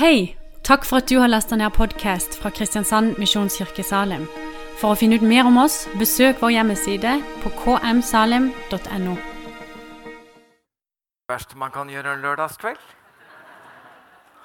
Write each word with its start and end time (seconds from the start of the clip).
Hei! 0.00 0.36
Takk 0.64 0.86
for 0.88 1.02
at 1.02 1.10
du 1.12 1.18
har 1.20 1.28
lasta 1.28 1.58
ned 1.60 1.74
podkast 1.76 2.38
fra 2.40 2.48
Kristiansand 2.56 3.18
Misjonskirke 3.20 3.84
Salim. 3.84 4.22
For 4.80 4.94
å 4.94 4.96
finne 4.96 5.18
ut 5.20 5.26
mer 5.28 5.44
om 5.44 5.58
oss, 5.60 5.82
besøk 6.00 6.40
vår 6.40 6.54
hjemmeside 6.54 7.18
på 7.42 7.52
kmsalim.no. 7.58 9.18
Det 10.08 11.28
verste 11.34 11.60
man 11.60 11.76
kan 11.76 11.92
gjøre 11.92 12.16
en 12.16 12.24
lørdagskveld? 12.24 12.80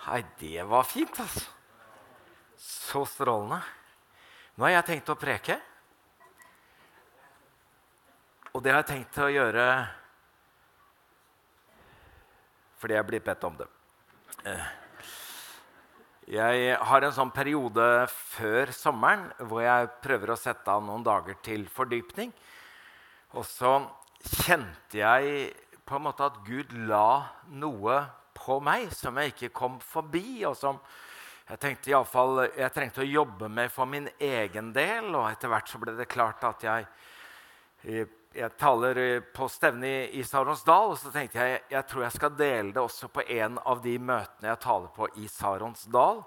Nei, 0.10 0.21
det 0.44 0.68
var 0.76 0.91
fint, 0.91 1.23
altså. 1.23 1.47
Så 2.60 3.08
strålende. 3.15 3.63
Nå 4.60 4.67
har 4.67 4.76
jeg 4.81 4.90
tenkt 4.92 5.15
å 5.15 5.19
preke. 5.24 5.62
Og 8.51 8.60
det 8.60 8.76
har 8.76 8.83
jeg 8.83 8.92
tenkt 8.92 9.24
å 9.24 9.31
gjøre 9.40 9.69
fordi 12.76 12.99
jeg 12.99 13.13
blir 13.13 13.29
bedt 13.31 13.47
om 13.47 13.62
det. 13.63 13.72
Jeg 16.26 16.73
har 16.81 17.05
en 17.05 17.13
sånn 17.13 17.30
periode 17.30 17.84
før 18.09 18.71
sommeren 18.73 19.27
hvor 19.45 19.61
jeg 19.61 19.91
prøver 20.02 20.31
å 20.33 20.38
sette 20.39 20.73
av 20.73 20.81
noen 20.81 21.03
dager 21.05 21.38
til 21.45 21.67
fordypning. 21.70 22.31
Og 23.38 23.45
så 23.45 23.75
kjente 24.41 24.97
jeg 25.03 25.52
på 25.85 25.99
en 25.99 26.05
måte 26.07 26.25
at 26.25 26.39
Gud 26.47 26.73
la 26.89 27.27
noe 27.53 27.99
på 28.33 28.57
meg 28.57 28.89
som 28.97 29.21
jeg 29.21 29.35
ikke 29.35 29.52
kom 29.53 29.77
forbi, 29.85 30.41
og 30.49 30.57
som 30.57 30.81
jeg 31.45 31.61
tenkte 31.61 31.91
i 31.91 31.93
alle 31.93 32.09
fall, 32.09 32.41
jeg 32.57 32.73
trengte 32.73 33.03
å 33.03 33.05
jobbe 33.05 33.52
med 33.53 33.69
for 33.69 33.85
min 33.85 34.09
egen 34.17 34.73
del. 34.73 35.11
Og 35.13 35.27
etter 35.30 35.52
hvert 35.53 35.69
så 35.69 35.77
ble 35.83 35.94
det 35.94 36.09
klart 36.09 36.41
at 36.49 36.66
jeg 36.66 36.88
eh, 37.85 38.09
jeg 38.35 38.52
taler 38.59 38.99
eh, 38.99 39.25
på 39.35 39.48
stevne 39.52 39.88
i, 39.88 40.20
i 40.20 40.23
Saronsdal, 40.27 40.91
og 40.91 40.99
så 40.99 41.12
tenkte 41.13 41.39
jeg 41.39 41.62
jeg 41.71 41.88
tror 41.89 42.05
jeg 42.05 42.16
skal 42.17 42.38
dele 42.38 42.73
det 42.75 42.81
også 42.81 43.09
på 43.11 43.23
en 43.38 43.59
av 43.63 43.84
de 43.84 43.95
møtene 43.99 44.52
jeg 44.52 44.61
taler 44.66 44.91
på 44.95 45.09
i 45.21 45.30
Saronsdal. 45.31 46.23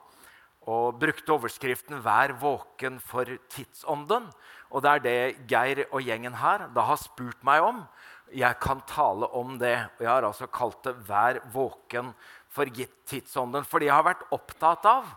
Og 0.69 0.99
brukte 1.01 1.33
overskriften 1.33 2.03
'Vær 2.05 2.35
våken 2.41 2.99
for 3.01 3.25
tidsånden'. 3.49 4.29
Og 4.71 4.83
det 4.83 4.91
er 4.91 4.99
det 5.05 5.49
Geir 5.49 5.87
og 5.89 6.03
gjengen 6.05 6.35
her 6.37 6.69
da 6.75 6.85
har 6.85 7.01
spurt 7.01 7.41
meg 7.43 7.63
om. 7.65 7.87
Jeg 8.37 8.59
kan 8.61 8.83
tale 8.85 9.31
om 9.33 9.57
det. 9.59 9.89
Og 9.97 10.05
jeg 10.05 10.11
har 10.13 10.29
altså 10.29 10.47
kalt 10.47 10.83
det 10.85 10.97
'Vær 11.09 11.41
våken 11.53 12.13
for 12.49 12.65
tidsånden'. 12.65 13.65
Fordi 13.65 13.87
jeg 13.87 13.95
har 13.95 14.05
vært 14.05 14.29
opptatt 14.31 14.85
av 14.85 15.09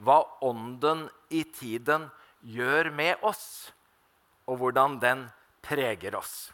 hva 0.00 0.24
ånden 0.42 1.08
i 1.30 1.44
tiden 1.44 2.10
gjør 2.44 2.92
med 2.92 3.16
oss, 3.22 3.72
og 4.48 4.58
hvordan 4.58 5.00
den 5.00 5.30
preger 5.62 6.14
oss. 6.16 6.52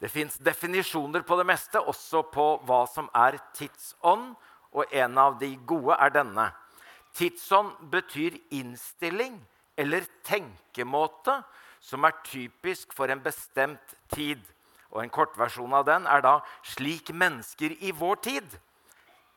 Det 0.00 0.08
fins 0.08 0.38
definisjoner 0.40 1.20
på 1.26 1.36
det 1.36 1.44
meste, 1.46 1.80
også 1.80 2.22
på 2.32 2.46
hva 2.64 2.86
som 2.88 3.10
er 3.14 3.36
tidsånd. 3.56 4.32
Og 4.70 4.92
en 4.94 5.18
av 5.18 5.36
de 5.40 5.50
gode 5.66 5.96
er 5.98 6.12
denne. 6.14 6.46
Tidsånd 7.18 7.74
betyr 7.90 8.36
innstilling 8.54 9.40
eller 9.80 10.06
tenkemåte 10.24 11.40
som 11.82 12.04
er 12.06 12.16
typisk 12.24 12.94
for 12.94 13.10
en 13.10 13.22
bestemt 13.24 13.96
tid. 14.14 14.40
Og 14.90 15.02
En 15.02 15.10
kortversjon 15.10 15.74
av 15.74 15.84
den 15.86 16.06
er 16.06 16.20
da 16.20 16.40
'slik 16.62 17.10
mennesker 17.14 17.76
i 17.80 17.90
vår 17.90 18.16
tid' 18.16 18.58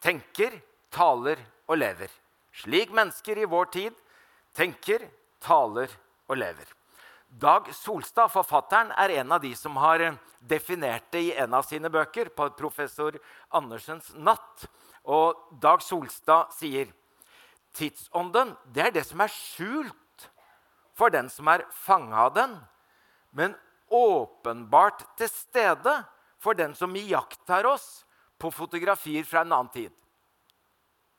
tenker, 0.02 0.62
taler 0.92 1.38
og 1.68 1.78
lever. 1.78 2.10
Slik 2.54 2.92
mennesker 2.92 3.38
i 3.38 3.46
vår 3.46 3.66
tid 3.66 3.94
tenker, 4.54 5.08
taler 5.42 5.90
og 6.28 6.38
lever. 6.38 6.68
Dag 7.34 7.66
Solstad, 7.74 8.30
forfatteren, 8.30 8.92
er 8.94 9.10
en 9.18 9.32
av 9.34 9.42
de 9.42 9.56
som 9.58 9.78
har 9.82 10.04
definert 10.40 11.08
det 11.12 11.22
i 11.30 11.32
en 11.34 11.54
av 11.58 11.66
sine 11.66 11.90
bøker, 11.90 12.30
på 12.30 12.50
professor 12.58 13.18
Andersens 13.50 14.12
'Natt'. 14.14 14.68
Og 15.04 15.40
Dag 15.60 15.82
Solstad 15.82 16.54
sier 16.54 16.94
tidsånden 17.74 18.54
det 18.72 18.86
er 18.86 18.92
det 18.92 19.06
som 19.08 19.22
er 19.22 19.34
skjult 19.34 20.30
for 20.94 21.10
den 21.10 21.30
som 21.30 21.48
er 21.50 21.66
fanga 21.72 22.28
av 22.28 22.34
den, 22.36 22.54
men 23.32 23.56
åpenbart 23.90 25.02
til 25.18 25.30
stede 25.30 26.04
for 26.38 26.54
den 26.54 26.76
som 26.76 26.96
iakttar 26.96 27.66
oss 27.66 28.06
på 28.38 28.52
fotografier 28.52 29.26
fra 29.26 29.42
en 29.42 29.52
annen 29.52 29.74
tid. 29.74 29.92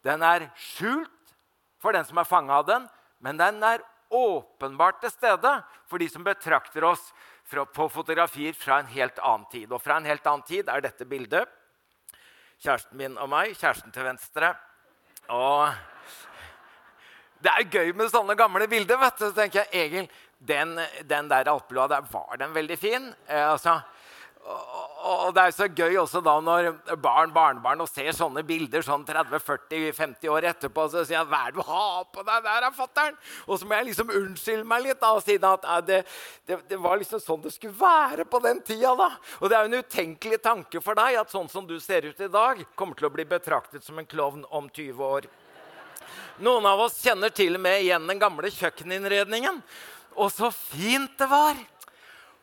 Den 0.04 0.22
er 0.22 0.46
skjult 0.54 1.34
for 1.82 1.92
den 1.92 2.04
som 2.04 2.18
er 2.18 2.28
fanga 2.28 2.60
av 2.60 2.66
den, 2.68 2.88
men 3.18 3.36
den 3.40 3.62
er 3.64 3.82
åpenbart 4.14 5.00
til 5.02 5.12
stede 5.12 5.52
for 5.90 6.02
de 6.02 6.08
som 6.10 6.24
betrakter 6.26 6.86
oss 6.86 7.10
på 7.50 7.88
fotografier 7.92 8.54
fra 8.56 8.80
en 8.80 8.90
helt 8.92 9.18
annen 9.18 9.46
tid. 9.52 9.72
Og 9.72 9.82
fra 9.82 9.98
en 9.98 10.08
helt 10.08 10.26
annen 10.26 10.46
tid 10.48 10.70
er 10.70 10.84
dette 10.84 11.06
bildet. 11.08 11.50
Kjæresten 12.62 12.96
min 12.98 13.18
og 13.20 13.28
meg. 13.32 13.52
Kjæresten 13.58 13.92
til 13.92 14.06
venstre. 14.06 14.54
Og 15.34 15.68
det 17.44 17.52
er 17.52 17.68
gøy 17.68 17.92
med 17.96 18.12
sånne 18.12 18.36
gamle 18.38 18.68
bilder. 18.70 19.00
vet 19.00 19.18
du. 19.18 19.26
Så 19.26 19.34
tenker 19.36 19.64
jeg, 19.64 19.84
Egil, 19.84 20.08
den, 20.38 20.78
den 21.04 21.28
der 21.28 21.50
alpelua 21.52 21.88
der, 21.90 22.06
var 22.10 22.38
den 22.40 22.54
veldig 22.54 22.78
fin? 22.78 23.10
Eh, 23.28 23.50
altså, 23.50 23.80
og, 24.44 25.30
det 25.36 25.42
er 25.42 25.52
så 25.56 25.66
gøy 25.72 25.96
også 26.00 26.20
da 26.24 26.34
når 26.44 26.66
barn 27.00 27.32
barnebarn 27.32 27.80
og 27.80 27.88
ser 27.88 28.10
sånne 28.16 28.42
bilder 28.44 28.84
sånn 28.84 29.04
30-40-50 29.08 30.32
år 30.32 30.46
etterpå, 30.50 30.84
så 30.92 31.04
sier 31.04 31.18
jeg 31.18 31.28
'Hva 31.28 31.40
er 31.46 31.52
det 31.52 31.62
du 31.62 31.70
har 31.70 32.04
på 32.12 32.24
deg 32.24 32.42
der, 32.44 32.66
fatter'n?' 32.76 33.16
Og 33.48 33.58
så 33.58 33.66
må 33.66 33.74
jeg 33.74 33.86
liksom 33.86 34.10
unnskylde 34.10 34.68
meg 34.68 34.82
litt 34.82 35.00
da, 35.00 35.12
og 35.16 35.22
si 35.24 35.36
at 35.36 35.86
det, 35.86 36.04
det, 36.46 36.60
det, 36.68 36.78
var 36.80 36.98
liksom 37.00 37.20
sånn 37.20 37.42
det 37.42 37.54
skulle 37.54 37.78
være 37.78 38.24
på 38.24 38.42
den 38.44 38.60
tida. 38.60 38.94
da. 38.94 39.10
Og 39.40 39.48
det 39.48 39.56
er 39.56 39.64
jo 39.64 39.72
en 39.72 39.82
utenkelig 39.84 40.42
tanke 40.42 40.80
for 40.80 40.94
deg 40.94 41.20
at 41.20 41.30
sånn 41.30 41.48
som 41.48 41.66
du 41.66 41.80
ser 41.80 42.04
ut 42.04 42.20
i 42.20 42.28
dag, 42.28 42.64
kommer 42.76 42.94
til 42.94 43.08
å 43.08 43.14
bli 43.14 43.24
betraktet 43.24 43.84
som 43.84 43.98
en 43.98 44.06
klovn 44.06 44.44
om 44.50 44.68
20 44.68 45.00
år. 45.04 45.28
Noen 46.38 46.66
av 46.66 46.80
oss 46.80 47.00
kjenner 47.02 47.30
til 47.30 47.54
og 47.54 47.60
med 47.60 47.80
igjen 47.80 48.06
den 48.08 48.18
gamle 48.18 48.50
kjøkkeninnredningen. 48.50 49.62
Og 50.16 50.30
så 50.32 50.50
fint 50.50 51.16
det 51.18 51.26
var! 51.30 51.54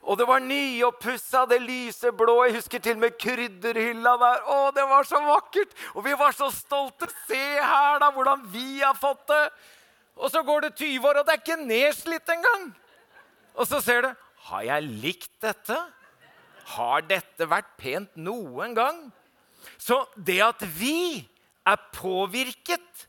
Og 0.02 0.18
det 0.18 0.26
var 0.26 0.42
nyoppussa, 0.42 1.44
det 1.46 1.60
lyse 1.62 2.10
blå. 2.18 2.40
Jeg 2.48 2.56
husker 2.58 2.82
til 2.82 2.98
og 2.98 3.04
med 3.04 3.18
krydderhylla 3.22 4.16
der. 4.24 4.42
Å, 4.50 4.58
det 4.74 4.86
var 4.90 5.06
så 5.08 5.22
vakkert! 5.22 5.76
Og 5.94 6.06
vi 6.08 6.16
var 6.18 6.34
så 6.34 6.50
stolte. 6.54 7.10
Se 7.28 7.38
her, 7.38 8.00
da, 8.02 8.10
hvordan 8.16 8.42
vi 8.54 8.82
har 8.82 8.98
fått 8.98 9.28
det! 9.30 9.44
Og 10.18 10.34
så 10.34 10.42
går 10.46 10.66
det 10.66 10.76
20 10.78 11.08
år, 11.08 11.22
og 11.22 11.28
det 11.28 11.36
er 11.36 11.44
ikke 11.44 11.62
nedslitt 11.62 12.34
engang! 12.34 12.72
Og 13.56 13.68
så 13.70 13.82
ser 13.84 14.06
du 14.06 14.12
Har 14.48 14.64
jeg 14.66 14.90
likt 15.04 15.32
dette? 15.44 15.78
Har 16.74 17.06
dette 17.06 17.46
vært 17.50 17.70
pent 17.78 18.18
noen 18.18 18.74
gang? 18.78 19.04
Så 19.78 20.02
det 20.16 20.40
at 20.46 20.64
vi 20.78 21.22
er 21.68 21.78
påvirket 21.94 23.06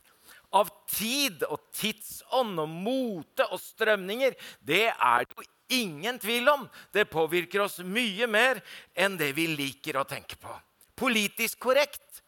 av 0.52 0.69
tid 0.91 1.44
og 1.48 1.60
tidsånd 1.72 2.60
og 2.60 2.69
mote 2.69 3.47
og 3.48 3.60
strømninger, 3.62 4.36
det 4.60 4.91
er 4.92 5.25
det 5.25 5.38
jo 5.38 5.47
ingen 5.72 6.19
tvil 6.22 6.49
om. 6.53 6.66
Det 6.93 7.09
påvirker 7.10 7.65
oss 7.65 7.81
mye 7.84 8.28
mer 8.31 8.60
enn 8.94 9.16
det 9.21 9.33
vi 9.37 9.49
liker 9.50 9.99
å 10.00 10.06
tenke 10.09 10.38
på. 10.41 10.53
Politisk 10.99 11.60
korrekt, 11.65 12.22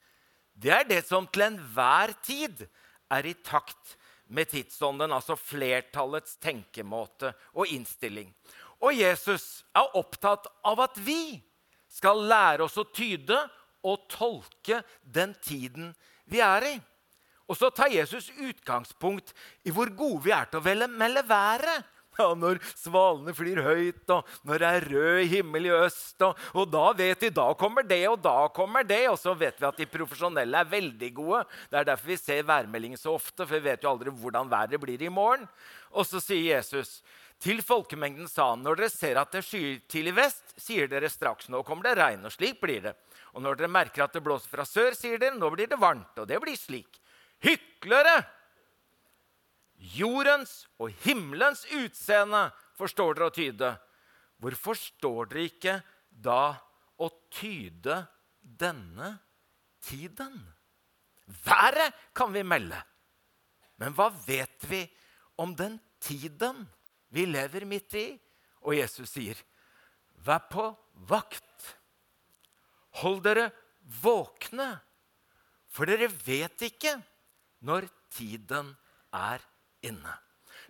det 0.55 0.73
er 0.73 0.89
det 0.89 1.03
som 1.07 1.27
til 1.29 1.49
enhver 1.49 2.15
tid 2.25 2.65
er 3.13 3.27
i 3.29 3.35
takt 3.45 3.97
med 4.35 4.49
tidsånden, 4.51 5.13
altså 5.13 5.37
flertallets 5.37 6.39
tenkemåte 6.43 7.35
og 7.55 7.71
innstilling. 7.71 8.31
Og 8.85 8.97
Jesus 8.97 9.65
er 9.77 9.97
opptatt 9.99 10.49
av 10.67 10.81
at 10.85 10.97
vi 11.01 11.37
skal 11.91 12.25
lære 12.29 12.67
oss 12.67 12.79
å 12.81 12.89
tyde 12.91 13.37
og 13.85 14.09
tolke 14.11 14.81
den 15.03 15.35
tiden 15.45 15.93
vi 16.31 16.41
er 16.43 16.67
i. 16.73 16.75
Og 17.45 17.59
så 17.61 17.69
tar 17.71 17.93
Jesus 17.93 18.31
utgangspunkt 18.33 19.35
i 19.69 19.73
hvor 19.75 19.91
gode 19.93 20.25
vi 20.25 20.33
er 20.33 20.49
til 20.49 20.63
å 20.63 20.89
melde 20.89 21.25
været. 21.29 21.85
Ja, 22.21 22.29
når 22.39 22.61
svalene 22.79 23.35
flyr 23.35 23.59
høyt, 23.65 24.05
og 24.15 24.29
når 24.47 24.63
det 24.63 24.69
er 24.69 24.85
rød 24.93 25.21
himmel 25.33 25.67
i 25.67 25.73
øst. 25.75 26.15
Og, 26.23 26.39
og, 26.55 26.69
da 26.71 26.85
vet 26.95 27.25
vi 27.27 27.31
da 27.35 27.49
kommer 27.59 27.87
det, 27.87 28.03
og 28.11 28.21
da 28.23 28.37
kommer 28.55 28.87
det. 28.87 29.03
Og 29.11 29.19
så 29.19 29.35
vet 29.39 29.59
vi 29.59 29.67
at 29.67 29.81
de 29.83 29.89
profesjonelle 29.91 30.61
er 30.63 30.71
veldig 30.71 31.11
gode. 31.17 31.43
Det 31.71 31.81
er 31.81 31.89
derfor 31.91 32.13
vi 32.13 32.21
ser 32.21 32.47
værmeldingen 32.47 33.01
så 33.01 33.17
ofte, 33.17 33.43
for 33.43 33.57
vi 33.57 33.67
vet 33.67 33.83
jo 33.83 33.91
aldri 33.91 34.15
hvordan 34.15 34.51
været 34.53 34.79
blir 34.81 35.03
i 35.03 35.11
morgen. 35.11 35.49
Og 35.91 36.07
så 36.07 36.23
sier 36.23 36.57
Jesus 36.57 37.01
til 37.43 37.61
folkemengden 37.67 38.29
sa 38.31 38.53
han, 38.53 38.63
når 38.65 38.79
dere 38.79 38.93
ser 38.93 39.19
at 39.21 39.35
det 39.35 39.43
skyer 39.45 39.83
til 39.91 40.09
i 40.09 40.15
vest, 40.15 40.55
sier 40.61 40.89
dere 40.89 41.11
straks 41.13 41.51
nå 41.53 41.65
kommer 41.67 41.91
det 41.91 41.99
regn. 41.99 42.23
Og 42.25 42.33
slik 42.33 42.61
blir 42.63 42.87
det. 42.87 42.95
Og 43.35 43.43
når 43.43 43.59
dere 43.59 43.75
merker 43.75 44.07
at 44.07 44.15
det 44.15 44.23
blåser 44.25 44.53
fra 44.53 44.67
sør, 44.69 44.95
sier 44.97 45.19
dere 45.19 45.37
nå 45.37 45.51
blir 45.53 45.69
det 45.71 45.81
varmt. 45.81 46.15
Og 46.23 46.31
det 46.31 46.39
blir 46.43 46.57
slik. 46.59 47.03
Hyklere! 47.45 48.23
Jordens 49.93 50.65
og 50.81 50.95
himmelens 51.05 51.65
utseende 51.75 52.47
forstår 52.79 53.19
dere 53.19 53.29
å 53.29 53.35
tyde. 53.35 53.71
Hvorfor 54.41 54.79
står 54.79 55.31
dere 55.31 55.47
ikke 55.51 55.75
da 56.09 56.55
å 56.97 57.11
tyde 57.33 57.99
denne 58.41 59.11
tiden? 59.85 60.39
Været 61.45 61.95
kan 62.17 62.33
vi 62.33 62.45
melde. 62.47 62.81
Men 63.81 63.95
hva 63.97 64.11
vet 64.27 64.65
vi 64.71 64.85
om 65.41 65.55
den 65.57 65.79
tiden 66.03 66.65
vi 67.13 67.27
lever 67.29 67.67
midt 67.69 67.97
i? 67.99 68.07
Og 68.65 68.77
Jesus 68.79 69.11
sier, 69.13 69.37
'Vær 70.25 70.49
på 70.49 70.65
vakt. 71.09 71.77
Hold 73.03 73.25
dere 73.25 73.51
våkne, 73.83 74.81
for 75.69 75.85
dere 75.85 76.09
vet 76.09 76.63
ikke' 76.63 77.03
når 77.61 77.89
tiden 78.13 78.77
er 79.13 79.41
inne. 79.85 80.15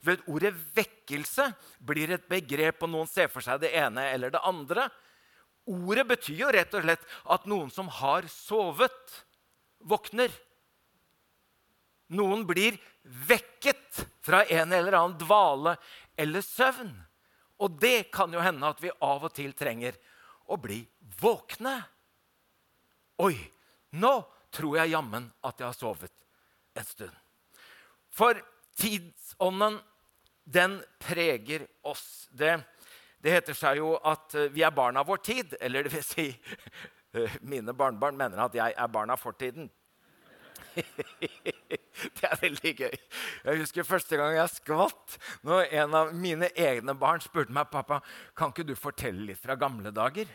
Ved 0.04 0.20
Ordet 0.28 0.52
vekkelse 0.76 1.48
blir 1.80 2.12
et 2.12 2.26
begrep, 2.28 2.82
og 2.84 2.92
noen 2.92 3.08
ser 3.08 3.30
for 3.32 3.44
seg 3.44 3.62
det 3.62 3.72
ene 3.78 4.04
eller 4.12 4.34
det 4.34 4.42
andre. 4.44 4.88
Ordet 5.64 6.04
betyr 6.10 6.42
jo 6.42 6.50
rett 6.52 6.74
og 6.76 6.84
slett 6.84 7.06
at 7.32 7.46
noen 7.48 7.70
som 7.72 7.88
har 8.02 8.28
sovet, 8.28 9.22
våkner. 9.84 10.32
Noen 12.16 12.44
blir 12.48 12.76
vekket 13.04 14.04
fra 14.24 14.42
en 14.44 14.72
eller 14.72 14.96
annen 14.96 15.16
dvale 15.20 15.76
eller 16.20 16.44
søvn. 16.44 16.92
Og 17.64 17.76
det 17.80 18.10
kan 18.12 18.32
jo 18.32 18.42
hende 18.44 18.68
at 18.68 18.80
vi 18.82 18.92
av 19.04 19.24
og 19.24 19.32
til 19.36 19.52
trenger 19.56 19.96
å 20.52 20.58
bli 20.60 20.82
våkne. 21.20 21.78
Oi, 23.24 23.36
nå 23.96 24.14
tror 24.54 24.80
jeg 24.80 24.92
jammen 24.92 25.28
at 25.44 25.60
jeg 25.60 25.68
har 25.68 25.76
sovet 25.78 26.12
en 26.74 26.88
stund. 26.88 27.14
For 28.14 28.38
tidsånden, 28.78 29.78
den 30.44 30.82
preger 30.98 31.66
oss. 31.82 32.28
Det, 32.32 32.58
det 33.24 33.38
heter 33.38 33.56
seg 33.56 33.80
jo 33.80 33.94
at 34.04 34.34
eh, 34.36 34.50
vi 34.52 34.64
er 34.66 34.74
barn 34.74 34.98
av 35.00 35.08
vår 35.08 35.22
tid. 35.24 35.56
Eller 35.60 35.86
det 35.86 35.94
vil 35.94 36.04
si 36.04 36.26
eh, 37.14 37.38
Mine 37.40 37.72
barnebarn 37.72 38.18
mener 38.18 38.44
at 38.44 38.56
jeg 38.56 38.76
er 38.76 38.92
barn 38.92 39.14
av 39.14 39.22
fortiden. 39.22 39.70
det 40.74 42.26
er 42.26 42.40
veldig 42.40 42.72
gøy. 42.76 42.94
Jeg 43.44 43.60
husker 43.62 43.86
første 43.86 44.18
gang 44.18 44.34
jeg 44.36 44.54
skvatt. 44.56 45.18
Når 45.46 45.68
en 45.80 45.94
av 45.96 46.14
mine 46.18 46.50
egne 46.58 46.96
barn 46.98 47.22
spurte 47.22 47.54
meg 47.54 47.70
pappa, 47.72 48.00
kan 48.36 48.52
ikke 48.52 48.66
du 48.66 48.74
fortelle 48.78 49.30
litt 49.30 49.40
fra 49.40 49.56
gamle 49.58 49.94
dager. 49.94 50.28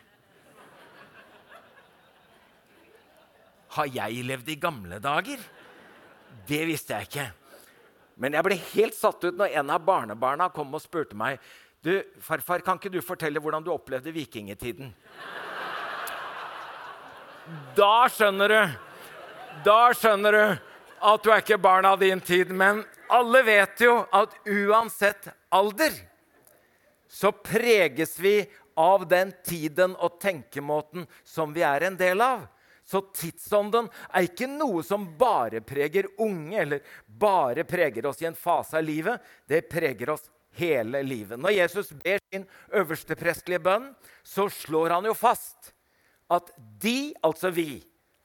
Har 3.76 3.92
jeg 3.94 4.24
levd 4.26 4.50
i 4.50 4.58
gamle 4.58 4.98
dager? 5.04 5.44
Det 6.50 6.64
visste 6.66 6.98
jeg 6.98 7.10
ikke. 7.10 7.28
Men 8.20 8.36
jeg 8.36 8.46
ble 8.46 8.60
helt 8.74 8.98
satt 8.98 9.24
ut 9.24 9.38
når 9.40 9.56
en 9.62 9.72
av 9.72 9.84
barnebarna 9.88 10.50
kom 10.52 10.74
og 10.76 10.84
spurte 10.84 11.18
meg 11.18 11.40
du, 11.80 11.94
farfar, 12.20 12.60
kan 12.60 12.76
ikke 12.76 12.92
du 12.92 13.00
fortelle 13.00 13.40
hvordan 13.40 13.64
du 13.64 13.72
opplevde 13.72 14.12
vikingtiden? 14.12 14.92
Da 17.78 17.94
skjønner 18.12 18.52
du 18.52 18.60
Da 19.64 19.78
skjønner 19.96 20.36
du 20.36 20.44
at 21.00 21.24
du 21.24 21.30
er 21.32 21.40
ikke 21.40 21.58
barn 21.64 21.88
av 21.88 22.02
din 22.02 22.20
tid. 22.20 22.52
Men 22.52 22.84
alle 23.08 23.42
vet 23.48 23.80
jo 23.82 24.02
at 24.12 24.36
uansett 24.44 25.30
alder 25.56 25.96
så 27.10 27.32
preges 27.32 28.18
vi 28.20 28.44
av 28.80 29.08
den 29.08 29.32
tiden 29.48 29.96
og 29.96 30.20
tenkemåten 30.22 31.08
som 31.24 31.56
vi 31.56 31.64
er 31.66 31.88
en 31.88 31.98
del 32.00 32.22
av. 32.22 32.44
Så 32.90 33.04
tidsånden 33.14 33.86
er 34.10 34.26
ikke 34.26 34.48
noe 34.50 34.82
som 34.86 35.06
bare 35.20 35.62
preger 35.62 36.08
unge, 36.18 36.58
eller 36.58 36.82
bare 37.06 37.66
preger 37.70 38.08
oss 38.10 38.24
i 38.24 38.28
en 38.30 38.38
fase 38.38 38.80
av 38.80 38.86
livet. 38.88 39.22
Det 39.46 39.62
preger 39.70 40.10
oss 40.16 40.26
hele 40.58 41.04
livet. 41.06 41.38
Når 41.38 41.54
Jesus 41.54 41.92
ber 42.02 42.18
sin 42.32 42.48
øverste 42.74 43.18
prestelige 43.20 43.62
bønn, 43.62 43.92
så 44.26 44.48
slår 44.50 44.98
han 44.98 45.06
jo 45.06 45.14
fast 45.14 45.72
at 46.34 46.50
de, 46.82 47.14
altså 47.26 47.54
vi, 47.54 47.82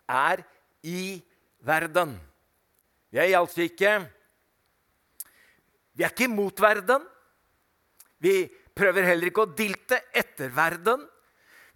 er 0.08 0.42
i 0.84 1.20
verden. 1.64 2.16
Vi 3.12 3.20
er 3.20 3.38
altså 3.38 3.64
ikke 3.64 4.02
Vi 5.94 6.02
er 6.02 6.10
ikke 6.10 6.26
imot 6.26 6.58
verden. 6.60 7.04
Vi 8.18 8.48
prøver 8.74 9.06
heller 9.06 9.30
ikke 9.30 9.44
å 9.44 9.52
dilte 9.54 10.00
etter 10.10 10.50
verden. 10.50 11.04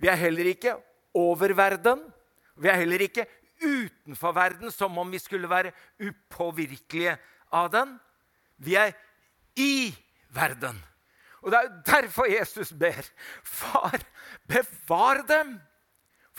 Vi 0.02 0.08
er 0.10 0.18
heller 0.18 0.48
ikke 0.50 0.74
over 1.14 1.54
verden. 1.54 2.02
Vi 2.58 2.68
er 2.68 2.80
heller 2.80 3.04
ikke 3.04 3.26
utenfor 3.62 4.34
verden, 4.36 4.70
som 4.70 4.98
om 4.98 5.12
vi 5.12 5.20
skulle 5.22 5.50
være 5.50 5.72
upåvirkelige 5.98 7.16
av 7.52 7.70
den. 7.72 7.96
Vi 8.58 8.74
er 8.78 8.92
i 9.56 9.94
verden. 10.34 10.78
Og 11.42 11.50
Det 11.52 11.58
er 11.58 11.82
derfor 11.86 12.26
Jesus 12.26 12.72
ber. 12.72 13.02
Far, 13.44 14.00
bevar 14.48 15.22
dem! 15.28 15.58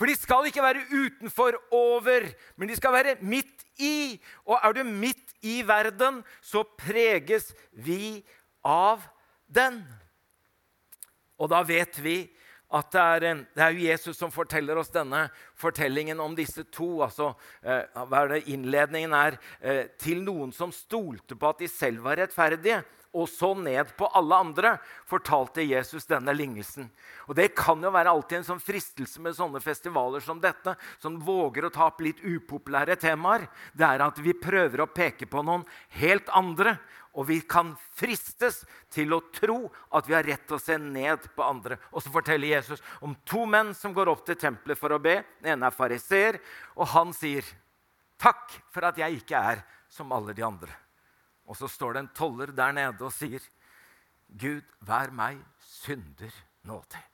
For 0.00 0.08
de 0.08 0.16
skal 0.16 0.46
ikke 0.48 0.62
være 0.64 0.86
utenfor, 0.96 1.58
over, 1.76 2.24
men 2.56 2.68
de 2.68 2.76
skal 2.76 2.92
være 2.92 3.16
midt 3.20 3.66
i. 3.76 4.20
Og 4.48 4.60
er 4.62 4.72
du 4.72 4.84
midt 4.84 5.34
i 5.44 5.60
verden, 5.66 6.22
så 6.40 6.62
preges 6.78 7.50
vi 7.72 8.24
av 8.64 9.04
den. 9.44 9.82
Og 11.36 11.50
da 11.52 11.60
vet 11.68 12.00
vi 12.00 12.16
at 12.70 12.92
det 12.94 13.02
er, 13.02 13.40
det 13.56 13.64
er, 13.64 13.78
Jesus 13.82 14.18
som 14.18 14.30
forteller 14.30 14.78
oss 14.78 14.92
denne 14.94 15.24
fortellingen 15.58 16.20
om 16.22 16.36
disse 16.38 16.62
to. 16.70 17.02
altså 17.02 17.32
eh, 17.62 17.82
hva 18.06 18.22
er 18.22 18.34
det 18.34 18.44
Innledningen 18.54 19.14
er 19.16 19.38
eh, 19.58 19.86
til 19.98 20.22
noen 20.22 20.54
som 20.54 20.70
stolte 20.74 21.34
på 21.34 21.50
at 21.50 21.64
de 21.64 21.70
selv 21.70 22.04
var 22.06 22.20
rettferdige, 22.22 22.84
og 23.12 23.26
så 23.28 23.50
ned 23.58 23.90
på 23.98 24.06
alle 24.14 24.36
andre, 24.44 24.72
fortalte 25.08 25.64
Jesus 25.66 26.06
denne 26.06 26.34
lignelsen. 26.36 26.86
Og 27.26 27.34
Det 27.34 27.50
kan 27.58 27.82
jo 27.82 27.90
være 27.90 28.12
alltid 28.12 28.38
en 28.38 28.48
sånn 28.52 28.62
fristelse 28.62 29.20
med 29.22 29.34
sånne 29.34 29.62
festivaler 29.62 30.22
som 30.22 30.40
dette, 30.40 30.76
som 31.02 31.18
våger 31.18 31.66
å 31.66 31.72
ta 31.74 31.88
opp 31.90 32.00
litt 32.04 32.22
upopulære 32.22 32.96
temaer. 32.96 33.48
Det 33.74 33.86
er 33.86 34.06
at 34.06 34.18
vi 34.22 34.34
prøver 34.34 34.84
å 34.84 34.92
peke 34.94 35.26
på 35.26 35.42
noen 35.42 35.66
helt 35.98 36.30
andre 36.30 36.78
og 37.18 37.26
vi 37.26 37.40
kan 37.42 37.72
fristes 37.98 38.60
til 38.92 39.16
å 39.16 39.22
tro 39.34 39.64
at 39.96 40.06
vi 40.06 40.14
har 40.14 40.26
rett 40.26 40.44
til 40.46 40.58
å 40.58 40.62
se 40.62 40.76
ned 40.78 41.26
på 41.34 41.42
andre. 41.42 41.80
Og 41.90 42.04
så 42.04 42.12
forteller 42.14 42.52
Jesus 42.52 42.82
om 43.02 43.16
to 43.26 43.46
menn 43.50 43.72
som 43.74 43.94
går 43.96 44.12
opp 44.12 44.22
til 44.28 44.38
tempelet 44.38 44.78
for 44.78 44.94
å 44.94 45.00
be. 45.02 45.18
Den 45.42 45.56
ene 45.56 45.70
er 45.70 45.74
fariseer, 45.74 46.38
og 46.76 46.86
han 46.94 47.12
sier, 47.12 47.42
'Takk 48.20 48.60
for 48.70 48.84
at 48.84 48.98
jeg 48.98 49.16
ikke 49.16 49.36
er 49.36 49.64
som 49.88 50.12
alle 50.12 50.34
de 50.34 50.42
andre.' 50.42 50.89
Og 51.50 51.58
så 51.58 51.68
står 51.68 51.96
det 51.96 52.04
en 52.04 52.12
toller 52.14 52.52
der 52.54 52.72
nede 52.76 53.02
og 53.02 53.12
sier, 53.12 53.42
'Gud, 54.30 54.62
vær 54.86 55.10
meg 55.10 55.40
synder 55.58 56.34
nådig.' 56.62 57.06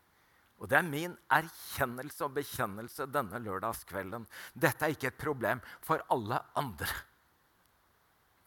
Og 0.59 0.71
Det 0.71 0.77
er 0.79 0.89
min 0.89 1.17
erkjennelse 1.31 2.25
og 2.25 2.35
bekjennelse 2.37 3.07
denne 3.13 3.39
lørdagskvelden. 3.45 4.27
Dette 4.55 4.85
er 4.85 4.95
ikke 4.95 5.11
et 5.13 5.21
problem 5.21 5.61
for 5.85 6.01
alle 6.11 6.39
andre. 6.57 6.89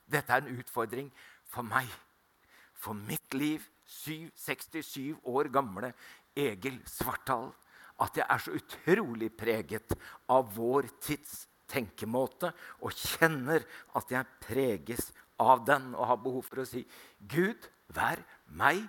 Dette 0.10 0.34
er 0.34 0.42
en 0.42 0.58
utfordring 0.58 1.12
for 1.46 1.62
meg, 1.62 1.86
for 2.74 2.94
mitt 2.94 3.34
liv, 3.34 3.62
67 3.86 5.22
år 5.26 5.50
gamle 5.54 5.94
Egil 6.38 6.82
Svartdal, 6.86 7.52
at 8.02 8.18
jeg 8.18 8.26
er 8.30 8.42
så 8.42 8.52
utrolig 8.58 9.32
preget 9.38 9.94
av 10.30 10.50
vår 10.56 10.88
tids 11.02 11.48
tenkemåte 11.70 12.52
og 12.82 12.94
kjenner 12.96 13.66
at 13.98 14.14
jeg 14.14 14.38
preges 14.42 15.12
av 15.40 15.64
den 15.68 15.94
og 15.96 16.08
har 16.12 16.22
behov 16.24 16.46
for 16.48 16.64
å 16.64 16.68
si 16.68 16.84
Gud, 17.20 17.68
vær 17.96 18.22
meg 18.60 18.84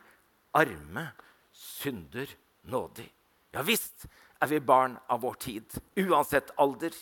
arme 0.57 1.07
synder 1.54 2.30
nådig. 2.71 3.07
Ja 3.54 3.64
visst 3.66 4.07
er 4.40 4.50
vi 4.50 4.61
barn 4.62 4.97
av 5.11 5.23
vår 5.25 5.38
tid, 5.42 5.78
uansett 6.00 6.52
alder. 6.61 6.95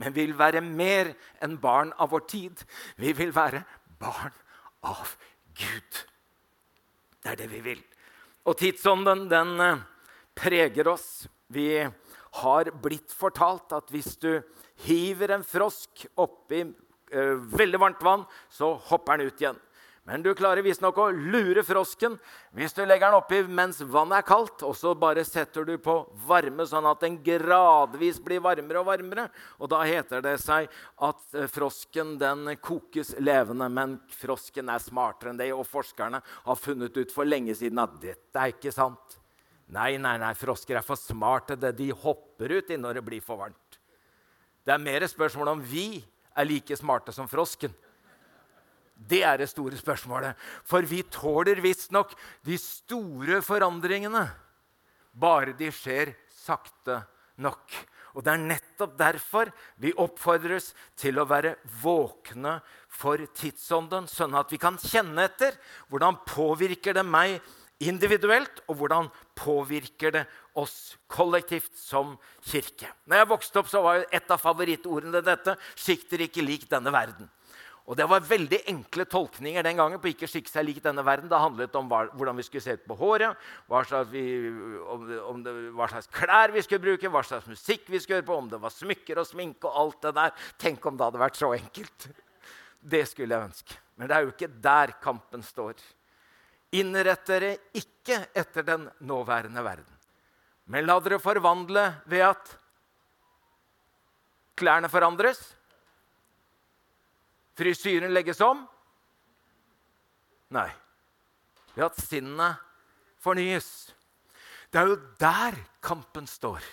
Men 0.00 0.14
vi 0.16 0.24
vil 0.24 0.36
være 0.38 0.62
mer 0.64 1.12
enn 1.44 1.58
barn 1.60 1.92
av 2.00 2.12
vår 2.14 2.24
tid. 2.30 2.62
Vi 2.96 3.12
vil 3.16 3.34
være 3.36 3.62
barn 4.00 4.34
av 4.88 5.14
Gud. 5.54 6.00
Det 7.20 7.34
er 7.34 7.40
det 7.42 7.50
vi 7.52 7.60
vil. 7.64 7.82
Og 8.48 8.56
tidsånden, 8.56 9.26
den 9.28 9.60
eh, 9.60 9.82
preger 10.34 10.88
oss. 10.88 11.28
Vi 11.52 11.82
har 12.40 12.70
blitt 12.80 13.12
fortalt 13.12 13.74
at 13.76 13.90
hvis 13.92 14.14
du 14.22 14.40
hiver 14.86 15.34
en 15.34 15.44
frosk 15.44 16.06
oppi 16.22 16.62
uh, 17.14 17.34
veldig 17.56 17.80
varmt 17.82 18.04
vann, 18.04 18.24
så 18.52 18.74
hopper 18.90 19.18
den 19.18 19.30
ut 19.30 19.42
igjen. 19.42 19.60
Men 20.08 20.22
du 20.24 20.30
klarer 20.34 20.64
visstnok 20.64 20.96
å 20.98 21.10
lure 21.12 21.62
frosken 21.62 22.16
hvis 22.56 22.72
du 22.74 22.80
legger 22.82 23.12
den 23.12 23.18
oppi 23.20 23.40
mens 23.44 23.82
vannet 23.84 24.22
er 24.22 24.26
kaldt, 24.26 24.64
og 24.66 24.72
så 24.74 24.94
bare 24.98 25.22
setter 25.28 25.66
du 25.68 25.76
på 25.78 25.94
varme, 26.26 26.64
sånn 26.66 26.88
at 26.88 27.04
den 27.04 27.18
gradvis 27.22 28.18
blir 28.24 28.40
varmere 28.42 28.80
og 28.80 28.88
varmere. 28.88 29.28
Og 29.60 29.70
da 29.70 29.84
heter 29.86 30.24
det 30.24 30.34
seg 30.42 30.66
at 31.06 31.36
eh, 31.36 31.46
frosken 31.52 32.16
den 32.18 32.56
kokes 32.58 33.12
levende, 33.20 33.68
men 33.70 33.98
frosken 34.16 34.72
er 34.72 34.82
smartere 34.82 35.34
enn 35.34 35.40
det, 35.40 35.52
og 35.54 35.68
forskerne 35.68 36.22
har 36.24 36.58
funnet 36.58 36.96
ut 36.96 37.14
for 37.14 37.28
lenge 37.28 37.54
siden 37.60 37.84
at 37.84 38.00
dette 38.02 38.40
er 38.40 38.56
ikke 38.56 38.72
sant. 38.74 39.20
Nei, 39.70 39.92
nei, 40.02 40.16
nei, 40.18 40.32
frosker 40.34 40.80
er 40.80 40.86
for 40.86 40.98
smarte. 40.98 41.54
De 41.54 41.92
hopper 41.94 42.56
ut 42.56 42.72
når 42.74 42.98
det 42.98 43.04
blir 43.06 43.22
for 43.22 43.38
varmt. 43.44 43.78
Det 44.66 44.74
er 44.74 44.82
mer 44.82 45.06
spørsmål 45.06 45.52
om 45.54 45.62
vi 45.62 46.00
er 46.40 46.48
like 46.48 46.76
smarte 46.78 47.14
som 47.14 47.28
frosken. 47.30 47.72
Det 49.00 49.22
er 49.24 49.40
det 49.40 49.48
store 49.48 49.78
spørsmålet. 49.80 50.36
For 50.68 50.84
vi 50.84 51.02
tåler 51.08 51.62
visstnok 51.64 52.12
de 52.44 52.58
store 52.60 53.40
forandringene, 53.44 54.26
bare 55.12 55.56
de 55.56 55.70
skjer 55.72 56.12
sakte 56.42 57.00
nok. 57.40 57.78
Og 58.14 58.24
Det 58.26 58.32
er 58.32 58.42
nettopp 58.42 58.96
derfor 58.98 59.50
vi 59.78 59.92
oppfordres 59.94 60.72
til 60.98 61.20
å 61.20 61.28
være 61.30 61.54
våkne 61.82 62.58
for 62.90 63.22
tidsånden, 63.38 64.08
sånn 64.10 64.34
at 64.34 64.50
vi 64.50 64.58
kan 64.58 64.76
kjenne 64.82 65.28
etter 65.30 65.54
hvordan 65.88 66.18
påvirker 66.26 66.98
det 66.98 67.06
meg 67.06 67.38
individuelt, 67.80 68.62
og 68.68 68.76
hvordan 68.76 69.08
påvirker 69.38 70.14
det 70.14 70.24
oss 70.60 70.96
kollektivt 71.08 71.72
som 71.78 72.16
kirke. 72.44 72.90
Når 73.08 73.22
jeg 73.22 73.30
vokste 73.30 73.60
opp, 73.60 73.68
så 73.72 73.82
var 73.84 74.06
et 74.12 74.30
av 74.30 74.40
favorittordene 74.40 75.22
dette 75.24 75.56
'Sikt 75.74 76.12
ikke 76.12 76.44
lik 76.44 76.68
denne 76.68 76.92
verden'. 76.92 77.28
Og 77.90 77.96
Det 77.96 78.06
var 78.06 78.20
veldig 78.20 78.60
enkle 78.70 79.04
tolkninger 79.04 79.62
den 79.62 79.76
gangen 79.76 79.98
på 79.98 80.12
ikke 80.12 80.28
skikke 80.30 80.50
seg 80.50 80.64
lik 80.64 80.82
denne 80.82 81.02
verden. 81.02 81.28
Det 81.28 81.38
handlet 81.38 81.74
om 81.74 81.88
hva, 81.90 82.04
hvordan 82.14 82.36
vi 82.36 82.42
skulle 82.46 82.62
se 82.62 82.76
ut 82.78 82.86
på 82.86 82.94
håret, 82.94 83.34
hva 83.66 83.80
slags, 83.82 84.10
vi, 84.12 84.22
om 84.86 85.08
om 85.26 85.42
det, 85.42 85.54
hva 85.74 85.88
slags, 85.90 86.06
klær 86.06 86.52
vi 86.54 86.62
skulle 86.62 86.84
bruke, 86.84 87.10
hva 87.10 87.24
slags 87.26 87.48
musikk 87.50 87.88
vi 87.90 87.98
skulle 87.98 88.20
høre 88.20 88.28
på, 88.28 88.36
om 88.36 88.48
det 88.48 88.60
var 88.62 88.70
smykker 88.70 89.18
og 89.18 89.26
sminke 89.26 89.66
og 89.66 89.80
alt 89.82 90.02
det 90.02 90.14
der. 90.14 90.30
Tenk 90.56 90.86
om 90.86 90.96
det 90.96 91.04
hadde 91.08 91.24
vært 91.24 91.40
så 91.40 91.50
enkelt. 91.56 92.08
Det 92.80 93.08
skulle 93.08 93.34
jeg 93.34 93.48
ønske. 93.50 93.80
Men 93.96 94.08
det 94.08 94.16
er 94.16 94.22
jo 94.22 94.34
ikke 94.36 94.52
der 94.62 94.94
kampen 95.02 95.42
står. 95.42 95.74
Innrett 96.78 97.26
dere 97.26 97.54
ikke 97.74 98.20
etter 98.36 98.66
den 98.66 98.88
nåværende 99.02 99.62
verden, 99.64 99.96
men 100.70 100.86
la 100.86 100.98
dere 101.02 101.18
forvandle 101.22 101.86
ved 102.06 102.28
at 102.30 102.52
klærne 104.60 104.90
forandres 104.92 105.40
Frisyren 107.60 108.14
legges 108.14 108.40
om? 108.40 108.62
Nei. 110.56 110.68
Ved 111.74 111.86
at 111.90 111.98
sinnet 112.00 112.60
fornyes. 113.20 113.68
Det 114.72 114.80
er 114.80 114.88
jo 114.88 114.98
der 115.20 115.58
kampen 115.84 116.28
står. 116.30 116.64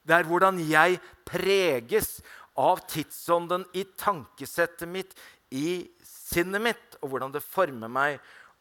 Det 0.00 0.16
er 0.16 0.28
hvordan 0.28 0.60
jeg 0.64 0.96
preges 1.28 2.22
av 2.58 2.80
tidsånden 2.88 3.66
i 3.76 3.84
tankesettet 4.00 4.88
mitt, 4.88 5.12
i 5.52 5.84
sinnet 6.02 6.64
mitt, 6.64 6.96
og 7.02 7.12
hvordan 7.12 7.34
det 7.34 7.44
former 7.44 7.92
meg, 7.92 8.16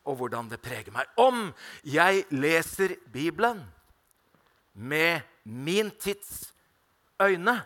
og 0.08 0.20
hvordan 0.22 0.50
det 0.52 0.62
preger 0.64 0.94
meg. 0.96 1.10
Om 1.20 1.50
jeg 1.84 2.26
leser 2.34 2.96
Bibelen 3.12 3.60
med 4.74 5.22
min 5.44 5.92
tids 6.00 6.54
øyne, 7.22 7.60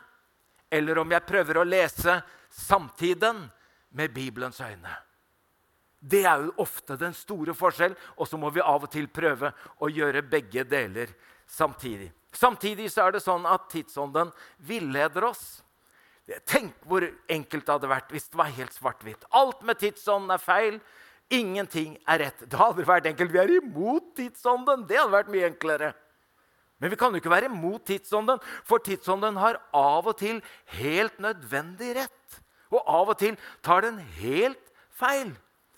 eller 0.71 1.01
om 1.01 1.11
jeg 1.11 1.27
prøver 1.27 1.59
å 1.59 1.67
lese 1.67 2.17
samtiden 2.51 3.43
med 3.95 4.13
Bibelens 4.13 4.61
øyne. 4.63 4.93
Det 6.01 6.23
er 6.25 6.47
jo 6.47 6.53
ofte 6.63 6.95
den 6.97 7.13
store 7.13 7.53
forskjell, 7.53 7.93
og 8.17 8.27
så 8.27 8.39
må 8.41 8.49
vi 8.49 8.63
av 8.63 8.87
og 8.87 8.89
til 8.89 9.05
prøve 9.11 9.51
å 9.83 9.89
gjøre 9.91 10.23
begge 10.25 10.63
deler 10.65 11.11
samtidig. 11.45 12.09
Samtidig 12.33 12.87
så 12.89 13.05
er 13.05 13.17
det 13.17 13.21
sånn 13.25 13.45
at 13.45 13.67
tidsånden 13.69 14.31
villeder 14.65 15.27
oss. 15.27 15.61
Tenk 16.47 16.73
hvor 16.87 17.03
enkelt 17.29 17.65
det 17.67 17.75
hadde 17.75 17.91
vært 17.91 18.13
hvis 18.15 18.29
det 18.31 18.39
var 18.39 18.53
helt 18.55 18.73
svart-hvitt. 18.73 19.27
Alt 19.35 19.65
med 19.67 19.81
tidsånden 19.81 20.31
er 20.33 20.41
feil. 20.41 20.79
Ingenting 21.31 21.95
er 22.09 22.25
rett. 22.25 22.43
Det 22.43 22.59
hadde 22.59 22.85
vært 22.87 23.07
enkelt. 23.07 23.31
Vi 23.31 23.39
er 23.39 23.53
imot 23.61 24.11
tidsånden. 24.17 24.83
Det 24.89 24.99
hadde 24.99 25.15
vært 25.15 25.31
mye 25.31 25.47
enklere. 25.47 25.93
Men 26.81 26.91
vi 26.91 26.97
kan 26.97 27.13
jo 27.13 27.21
ikke 27.21 27.31
være 27.31 27.47
imot 27.51 27.85
tidsånden, 27.85 28.41
for 28.65 28.81
tidsånden 28.81 29.37
har 29.37 29.59
av 29.77 30.07
og 30.09 30.17
til 30.17 30.39
helt 30.79 31.19
nødvendig 31.21 31.93
rett. 31.99 32.41
Og 32.73 32.81
av 32.81 33.11
og 33.13 33.19
til 33.21 33.37
tar 33.61 33.85
den 33.85 33.99
helt 34.17 34.71
feil. 34.97 35.29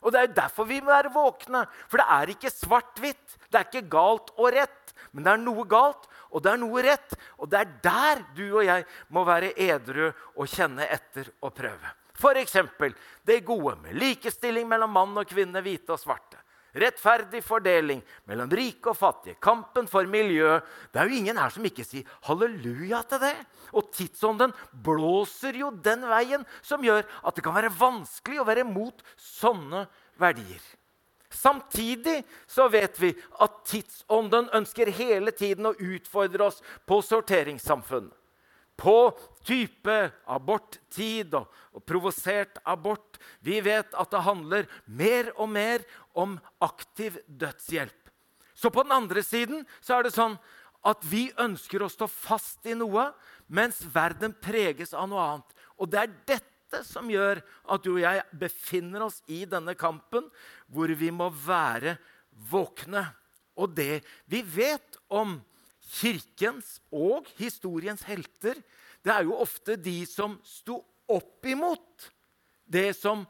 Og 0.04 0.12
Det 0.12 0.20
er 0.20 0.36
derfor 0.36 0.68
vi 0.68 0.82
må 0.82 0.92
være 0.92 1.14
våkne. 1.14 1.66
For 1.88 2.00
det 2.00 2.08
er 2.12 2.32
ikke 2.34 2.52
svart-hvitt. 2.52 3.38
Det 3.50 3.60
er 3.60 3.68
ikke 3.68 3.90
galt 3.92 4.34
og 4.36 4.52
rett. 4.56 4.94
Men 5.12 5.24
det 5.24 5.34
er 5.34 5.44
noe 5.44 5.66
galt, 5.70 6.08
og 6.32 6.44
det 6.44 6.54
er 6.54 6.60
noe 6.60 6.84
rett. 6.84 7.18
Og 7.38 7.52
det 7.52 7.60
er 7.62 7.74
der 7.84 8.24
du 8.36 8.46
og 8.48 8.64
jeg 8.66 8.88
må 9.14 9.24
være 9.28 9.54
edru 9.60 10.10
og 10.10 10.48
kjenne 10.50 10.88
etter 10.92 11.30
og 11.44 11.54
prøve. 11.56 11.94
F.eks. 12.14 12.58
det 13.24 13.40
gode 13.46 13.76
med 13.82 13.98
likestilling 13.98 14.68
mellom 14.70 14.92
mann 14.94 15.18
og 15.18 15.28
kvinne, 15.30 15.62
hvite 15.66 15.96
og 15.96 16.02
svarte. 16.02 16.40
Rettferdig 16.74 17.44
fordeling 17.46 18.00
mellom 18.26 18.50
rike 18.50 18.90
og 18.90 18.98
fattige. 18.98 19.38
Kampen 19.42 19.86
for 19.90 20.08
miljø. 20.10 20.56
Det 20.90 21.02
er 21.02 21.10
jo 21.10 21.20
ingen 21.20 21.38
her 21.38 21.54
som 21.54 21.66
ikke 21.70 21.86
sier 21.86 22.08
halleluja 22.26 23.04
til 23.10 23.22
det. 23.22 23.36
Og 23.78 23.92
tidsånden 23.94 24.56
blåser 24.86 25.60
jo 25.62 25.70
den 25.86 26.08
veien 26.10 26.46
som 26.66 26.82
gjør 26.86 27.06
at 27.06 27.38
det 27.38 27.46
kan 27.46 27.54
være 27.54 27.74
vanskelig 27.78 28.42
å 28.42 28.48
være 28.50 28.66
mot 28.66 29.06
sånne 29.22 29.86
verdier. 30.22 30.64
Samtidig 31.34 32.20
så 32.50 32.66
vet 32.74 32.98
vi 33.02 33.14
at 33.42 33.62
tidsånden 33.70 34.50
ønsker 34.58 34.90
hele 34.94 35.34
tiden 35.34 35.70
å 35.70 35.78
utfordre 35.78 36.50
oss 36.50 36.62
på 36.90 37.02
sorteringssamfunnet 37.06 38.18
på 38.80 39.14
type 39.46 39.98
aborttid 40.26 41.36
og, 41.38 41.50
og, 41.74 41.84
provosert 41.86 42.60
abort. 42.66 43.20
Vi 43.46 43.60
vet 43.64 43.94
at 43.94 44.12
det 44.12 44.24
handler 44.26 44.70
mer 44.86 45.32
og 45.38 45.52
mer 45.54 45.86
om 46.18 46.38
aktiv 46.64 47.20
dødshjelp. 47.28 48.00
Så 48.54 48.72
på 48.74 48.84
den 48.86 48.96
andre 48.96 49.24
siden 49.26 49.66
så 49.82 49.98
er 49.98 50.08
det 50.08 50.16
sånn 50.16 50.38
at 50.88 51.04
vi 51.08 51.30
ønsker 51.40 51.84
å 51.84 51.92
stå 51.92 52.10
fast 52.12 52.66
i 52.68 52.76
noe, 52.76 53.10
mens 53.48 53.82
verden 53.94 54.36
preges 54.44 54.94
av 54.96 55.08
noe 55.12 55.24
annet. 55.24 55.56
Og 55.80 55.90
det 55.92 56.02
er 56.02 56.18
dette 56.36 56.82
som 56.88 57.10
gjør 57.12 57.42
at 57.72 57.86
du 57.86 57.94
og 57.96 58.04
jeg 58.04 58.24
befinner 58.40 59.06
oss 59.06 59.22
i 59.32 59.44
denne 59.50 59.76
kampen, 59.80 60.28
hvor 60.68 60.92
vi 60.98 61.12
må 61.14 61.30
være 61.32 61.98
våkne. 62.52 63.06
Og 63.60 63.76
det 63.78 64.02
vi 64.32 64.42
vet 64.42 64.98
om 65.14 65.38
kirkens 65.84 66.78
og 66.94 67.28
historiens 67.38 68.04
helter, 68.08 68.60
det 69.04 69.12
er 69.12 69.28
jo 69.28 69.40
ofte 69.44 69.76
de 69.76 70.04
som 70.08 70.38
sto 70.48 70.80
opp 71.12 71.46
imot 71.46 72.10
det 72.64 72.94
som 72.96 73.26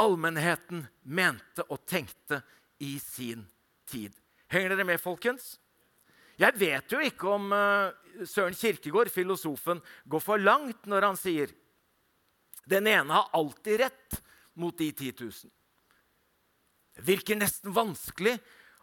allmennheten 0.00 0.84
mente 1.02 1.64
og 1.68 1.84
tenkte 1.88 2.42
i 2.82 2.98
sin 3.00 3.46
tid. 3.88 4.12
Henger 4.52 4.74
dere 4.74 4.86
med, 4.86 5.00
folkens? 5.00 5.56
Jeg 6.40 6.56
vet 6.58 6.92
jo 6.92 7.00
ikke 7.04 7.32
om 7.32 7.52
uh, 7.54 7.92
Søren 8.28 8.56
Kirkegård, 8.56 9.10
filosofen, 9.12 9.80
går 10.04 10.22
for 10.24 10.40
langt 10.40 10.88
når 10.90 11.08
han 11.10 11.20
sier 11.20 11.52
den 12.68 12.86
ene 12.86 13.10
har 13.10 13.30
alltid 13.34 13.80
rett 13.80 14.18
mot 14.54 14.76
de 14.78 14.90
10 14.92 15.12
000. 15.20 15.32
Det 16.96 17.04
virker 17.06 17.38
nesten 17.40 17.74
vanskelig 17.74 18.36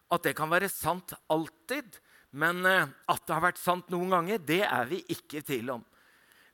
at 0.09 0.25
det 0.25 0.33
kan 0.37 0.49
være 0.51 0.71
sant 0.71 1.13
alltid. 1.31 1.99
Men 2.31 2.65
eh, 2.65 2.89
at 3.09 3.25
det 3.25 3.35
har 3.35 3.45
vært 3.47 3.61
sant 3.61 3.89
noen 3.93 4.13
ganger, 4.13 4.41
det 4.45 4.61
er 4.67 4.89
vi 4.89 5.01
ikke 5.09 5.39
i 5.39 5.45
tvil 5.45 5.73
om. 5.79 5.85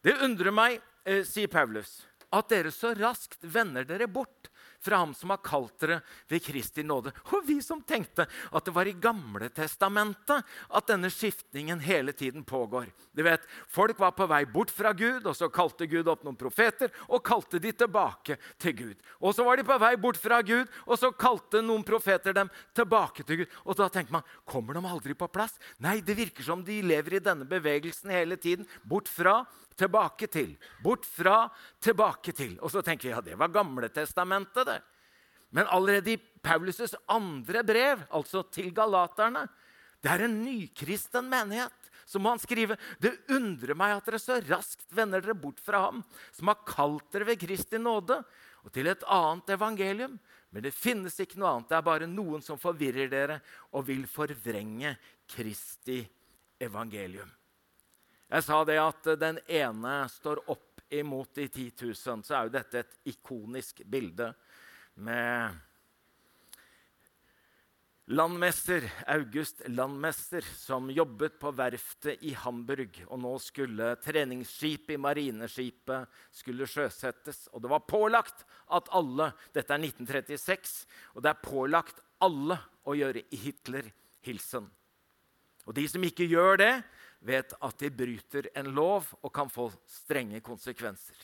Det 0.06 0.16
undrer 0.24 0.56
meg, 0.56 0.80
eh, 1.04 1.24
sier 1.28 1.52
Paulus, 1.52 2.04
at 2.32 2.52
dere 2.52 2.72
så 2.74 2.94
raskt 2.98 3.44
vender 3.44 3.88
dere 3.88 4.08
bort 4.08 4.45
fra 4.84 5.02
ham 5.04 5.14
som 5.18 5.34
har 5.34 5.42
kalt 5.46 5.78
dere 5.82 6.02
ved 6.32 6.44
Kristi 6.46 6.84
nåde. 6.84 7.14
Og 7.34 7.46
vi 7.48 7.60
som 7.64 7.82
tenkte 7.82 8.28
at 8.28 8.66
det 8.66 8.74
var 8.76 8.90
i 8.90 8.96
Gamle 9.00 9.50
testamentet 9.54 10.46
at 10.46 10.90
denne 10.90 11.12
skiftningen 11.14 11.82
hele 11.84 12.14
tiden 12.16 12.44
pågår. 12.48 12.90
Du 13.16 13.24
vet, 13.26 13.46
Folk 13.68 14.00
var 14.00 14.12
på 14.16 14.28
vei 14.30 14.46
bort 14.46 14.72
fra 14.74 14.94
Gud, 14.94 15.26
og 15.26 15.36
så 15.38 15.50
kalte 15.54 15.88
Gud 15.90 16.08
opp 16.12 16.24
noen 16.26 16.38
profeter 16.40 16.92
og 17.10 17.24
kalte 17.26 17.60
de 17.62 17.72
tilbake 17.76 18.38
til 18.62 18.76
Gud. 18.78 19.04
Og 19.20 19.36
så 19.36 19.46
var 19.46 19.60
de 19.60 19.68
på 19.68 19.78
vei 19.82 19.94
bort 20.00 20.20
fra 20.22 20.42
Gud, 20.46 20.70
og 20.86 21.00
så 21.00 21.12
kalte 21.12 21.64
noen 21.66 21.86
profeter 21.88 22.36
dem 22.36 22.52
tilbake 22.76 23.26
til 23.26 23.44
Gud. 23.44 23.60
Og 23.66 23.78
da 23.80 23.90
tenker 23.92 24.18
man 24.18 24.26
kommer 24.48 24.78
de 24.78 24.86
aldri 24.88 25.18
på 25.18 25.30
plass? 25.32 25.58
Nei, 25.84 26.00
det 26.06 26.18
virker 26.18 26.46
som 26.46 26.64
de 26.66 26.82
lever 26.86 27.18
i 27.18 27.24
denne 27.24 27.48
bevegelsen 27.50 28.14
hele 28.14 28.40
tiden. 28.40 28.68
Bort 28.84 29.12
fra 29.12 29.42
tilbake 29.78 30.28
til. 30.32 30.56
Bort 30.84 31.06
fra, 31.08 31.46
tilbake 31.84 32.34
til. 32.36 32.56
Og 32.62 32.72
så 32.74 32.84
tenker 32.86 33.10
vi 33.10 33.14
ja, 33.14 33.24
det 33.24 33.40
var 33.40 33.54
Gamletestamentet, 33.54 34.68
det. 34.68 34.80
Men 35.56 35.70
allerede 35.72 36.16
i 36.16 36.22
Paulus' 36.44 36.96
andre 37.08 37.64
brev, 37.64 38.02
altså 38.12 38.44
til 38.52 38.74
galaterne, 38.76 39.46
det 40.04 40.12
er 40.12 40.26
en 40.26 40.40
nykristen 40.44 41.30
menighet. 41.30 41.92
Så 42.06 42.20
må 42.22 42.30
han 42.30 42.42
skrive 42.42 42.78
det 43.02 43.16
undrer 43.34 43.78
meg 43.78 43.96
at 43.96 44.06
dere 44.06 44.22
så 44.22 44.38
raskt 44.46 44.86
vender 44.94 45.24
dere 45.24 45.38
bort 45.38 45.62
fra 45.64 45.88
ham, 45.88 46.04
som 46.36 46.52
har 46.52 46.62
kalt 46.68 47.08
dere 47.14 47.32
ved 47.32 47.40
Kristi 47.42 47.80
nåde, 47.82 48.20
og 48.66 48.74
til 48.74 48.90
et 48.92 49.06
annet 49.10 49.56
evangelium. 49.56 50.20
Men 50.54 50.64
det 50.64 50.76
finnes 50.76 51.18
ikke 51.20 51.40
noe 51.42 51.56
annet. 51.56 51.72
Det 51.72 51.78
er 51.80 51.88
bare 51.88 52.08
noen 52.10 52.44
som 52.46 52.60
forvirrer 52.62 53.10
dere 53.12 53.40
og 53.74 53.88
vil 53.90 54.06
forvrenge 54.08 54.94
Kristi 55.30 56.00
evangelium. 56.62 57.32
Jeg 58.26 58.42
sa 58.42 58.64
det 58.66 58.80
at 58.82 59.12
den 59.22 59.38
ene 59.46 60.00
står 60.10 60.42
opp 60.50 60.82
imot 60.90 61.36
de 61.38 61.46
10 61.48 61.72
000. 61.82 62.24
Så 62.26 62.34
er 62.34 62.48
jo 62.48 62.56
dette 62.56 62.82
et 62.82 62.98
ikonisk 63.14 63.84
bilde 63.86 64.32
med 64.96 65.54
landmester 68.06 68.86
August 69.08 69.62
Landmester, 69.68 70.42
som 70.42 70.90
jobbet 70.94 71.40
på 71.42 71.52
verftet 71.58 72.22
i 72.26 72.34
Hamburg. 72.38 72.98
Og 73.08 73.22
nå 73.22 73.34
skulle 73.42 73.96
treningsskipet 74.02 74.96
i 74.96 75.02
marineskipet 75.02 76.10
skulle 76.34 76.70
sjøsettes. 76.70 77.48
Og 77.54 77.62
det 77.62 77.72
var 77.74 77.86
pålagt 77.90 78.46
at 78.74 78.90
alle 78.94 79.32
Dette 79.54 79.74
er 79.74 79.86
1936, 79.86 80.86
og 81.14 81.26
det 81.26 81.34
er 81.34 81.46
pålagt 81.46 82.02
alle 82.26 82.58
å 82.86 82.98
gjøre 82.98 83.26
Hitler-hilsen. 83.34 84.70
Og 85.66 85.74
de 85.74 85.86
som 85.90 86.04
ikke 86.06 86.28
gjør 86.30 86.62
det, 86.62 86.74
vet 87.20 87.54
at 87.54 87.80
de 87.80 87.90
bryter 87.94 88.50
en 88.58 88.72
lov 88.76 89.08
og 89.22 89.32
kan 89.34 89.50
få 89.52 89.70
strenge 89.90 90.42
konsekvenser. 90.46 91.18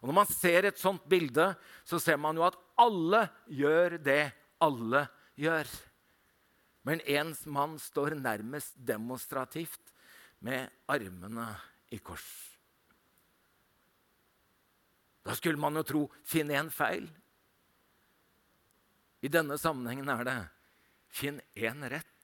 Og 0.00 0.08
Når 0.10 0.16
man 0.20 0.28
ser 0.30 0.68
et 0.68 0.78
sånt 0.78 1.04
bilde, 1.08 1.54
så 1.84 1.98
ser 1.98 2.18
man 2.20 2.36
jo 2.36 2.44
at 2.46 2.58
alle 2.78 3.26
gjør 3.48 3.96
det 3.98 4.32
alle 4.62 5.06
gjør. 5.36 5.68
Men 6.86 7.02
en 7.10 7.32
mann 7.50 7.78
står 7.82 8.14
nærmest 8.20 8.76
demonstrativt 8.78 9.92
med 10.44 10.70
armene 10.88 11.48
i 11.90 11.98
kors. 11.98 12.26
Da 15.26 15.34
skulle 15.34 15.58
man 15.58 15.74
jo 15.74 15.82
tro 15.82 16.02
finn 16.22 16.52
én 16.54 16.70
feil. 16.70 17.08
I 19.26 19.32
denne 19.32 19.58
sammenhengen 19.58 20.08
er 20.12 20.22
det 20.28 20.36
finn 21.10 21.40
én 21.56 21.82
rett. 21.90 22.15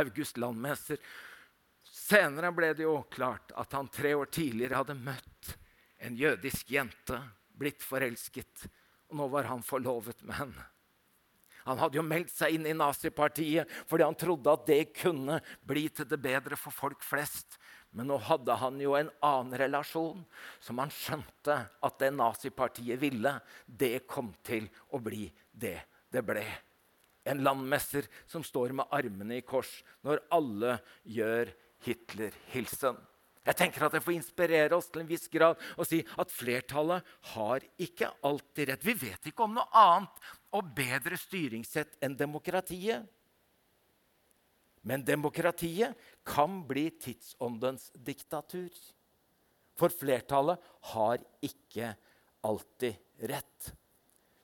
August 0.00 0.38
Landmester. 0.40 1.00
Senere 1.86 2.52
ble 2.54 2.72
det 2.76 2.84
jo 2.86 3.00
klart 3.10 3.54
at 3.56 3.72
han 3.76 3.88
tre 3.92 4.14
år 4.18 4.28
tidligere 4.32 4.82
hadde 4.82 4.98
møtt 4.98 5.52
en 6.06 6.16
jødisk 6.16 6.70
jente, 6.70 7.18
blitt 7.56 7.82
forelsket, 7.84 8.66
og 9.08 9.20
nå 9.20 9.28
var 9.32 9.48
han 9.48 9.62
forlovet 9.64 10.20
med 10.26 10.36
henne. 10.38 10.66
Han 11.66 11.80
hadde 11.80 11.98
jo 11.98 12.04
meldt 12.06 12.30
seg 12.30 12.54
inn 12.54 12.66
i 12.68 12.76
nazipartiet 12.76 13.70
fordi 13.90 14.04
han 14.06 14.18
trodde 14.18 14.52
at 14.52 14.68
det 14.68 14.92
kunne 14.94 15.40
bli 15.66 15.88
til 15.90 16.06
det 16.06 16.20
bedre 16.22 16.58
for 16.60 16.74
folk 16.74 17.02
flest. 17.02 17.56
Men 17.90 18.06
nå 18.12 18.20
hadde 18.22 18.54
han 18.60 18.78
jo 18.78 18.94
en 18.94 19.10
annen 19.24 19.56
relasjon 19.58 20.22
som 20.62 20.78
han 20.78 20.92
skjønte 20.94 21.58
at 21.66 21.98
det 21.98 22.12
nazipartiet 22.14 23.00
ville, 23.02 23.34
det 23.66 24.06
kom 24.06 24.30
til 24.46 24.68
å 24.94 25.02
bli 25.02 25.26
det 25.50 25.80
det 26.12 26.22
ble. 26.22 26.46
En 27.26 27.42
landmesser 27.42 28.06
som 28.30 28.44
står 28.46 28.74
med 28.76 28.94
armene 28.94 29.40
i 29.40 29.44
kors 29.46 29.72
når 30.06 30.22
alle 30.34 30.78
gjør 31.02 31.50
Hitler-hilsen. 31.86 32.98
Jeg 33.46 33.58
tenker 33.60 33.84
at 33.86 33.94
det 33.94 34.02
får 34.02 34.16
inspirere 34.16 34.74
oss 34.74 34.88
til 34.90 35.04
en 35.04 35.10
viss 35.10 35.28
grad 35.30 35.60
og 35.76 35.86
si 35.86 36.00
at 36.18 36.32
flertallet 36.34 37.06
har 37.34 37.66
ikke 37.82 38.08
alltid 38.26 38.72
rett. 38.72 38.86
Vi 38.86 38.96
vet 39.06 39.28
ikke 39.30 39.46
om 39.46 39.54
noe 39.54 39.66
annet 39.70 40.24
og 40.56 40.72
bedre 40.74 41.18
styringssett 41.20 42.00
enn 42.02 42.16
demokratiet. 42.18 43.06
Men 44.86 45.02
demokratiet 45.06 45.94
kan 46.26 46.60
bli 46.66 46.88
tidsåndens 47.02 47.88
diktatur. 47.94 48.70
For 49.78 49.94
flertallet 49.94 50.62
har 50.92 51.22
ikke 51.44 51.92
alltid 52.46 53.26
rett. 53.30 53.72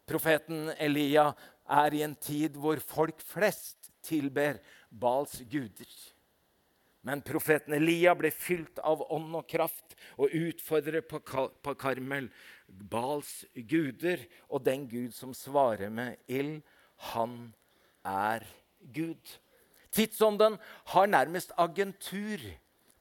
Profeten 0.07 0.73
Elia 0.77 1.31
er 1.73 1.95
i 1.97 2.02
en 2.05 2.17
tid 2.17 2.59
hvor 2.61 2.81
folk 2.85 3.23
flest 3.25 3.91
tilber 4.05 4.59
Bals 4.91 5.41
guder. 5.50 5.93
Men 7.02 7.23
profeten 7.26 7.75
Elia 7.75 8.14
ble 8.14 8.31
fylt 8.31 8.79
av 8.87 9.02
ånd 9.11 9.35
og 9.35 9.49
kraft 9.50 9.97
og 10.14 10.31
utfordrer 10.31 11.02
på, 11.02 11.19
på 11.19 11.75
Karmel 11.81 12.29
Bals 12.69 13.43
guder. 13.57 14.23
Og 14.49 14.62
den 14.62 14.87
Gud 14.91 15.11
som 15.17 15.35
svarer 15.35 15.91
med 15.91 16.21
ild, 16.31 16.61
han 17.12 17.50
er 18.07 18.47
Gud. 18.95 19.38
Tidsånden 19.93 20.59
har 20.95 21.11
nærmest 21.11 21.52
agentur 21.59 22.41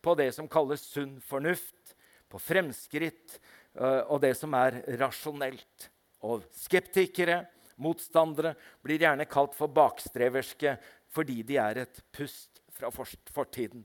på 0.02 0.16
det 0.18 0.32
som 0.36 0.50
kalles 0.50 0.84
sunn 0.90 1.20
fornuft, 1.24 1.94
på 2.32 2.40
fremskritt 2.40 3.38
øh, 3.76 4.08
og 4.08 4.22
det 4.24 4.34
som 4.40 4.54
er 4.56 4.80
rasjonelt. 5.00 5.90
Og 6.24 6.46
skeptikere, 6.56 7.44
motstandere, 7.78 8.56
blir 8.84 9.02
gjerne 9.02 9.28
kalt 9.30 9.56
for 9.58 9.72
bakstreverske 9.72 10.76
fordi 11.12 11.42
de 11.44 11.58
er 11.60 11.84
et 11.84 12.04
pust 12.16 12.62
fra 12.72 12.92
fortiden. 12.92 13.84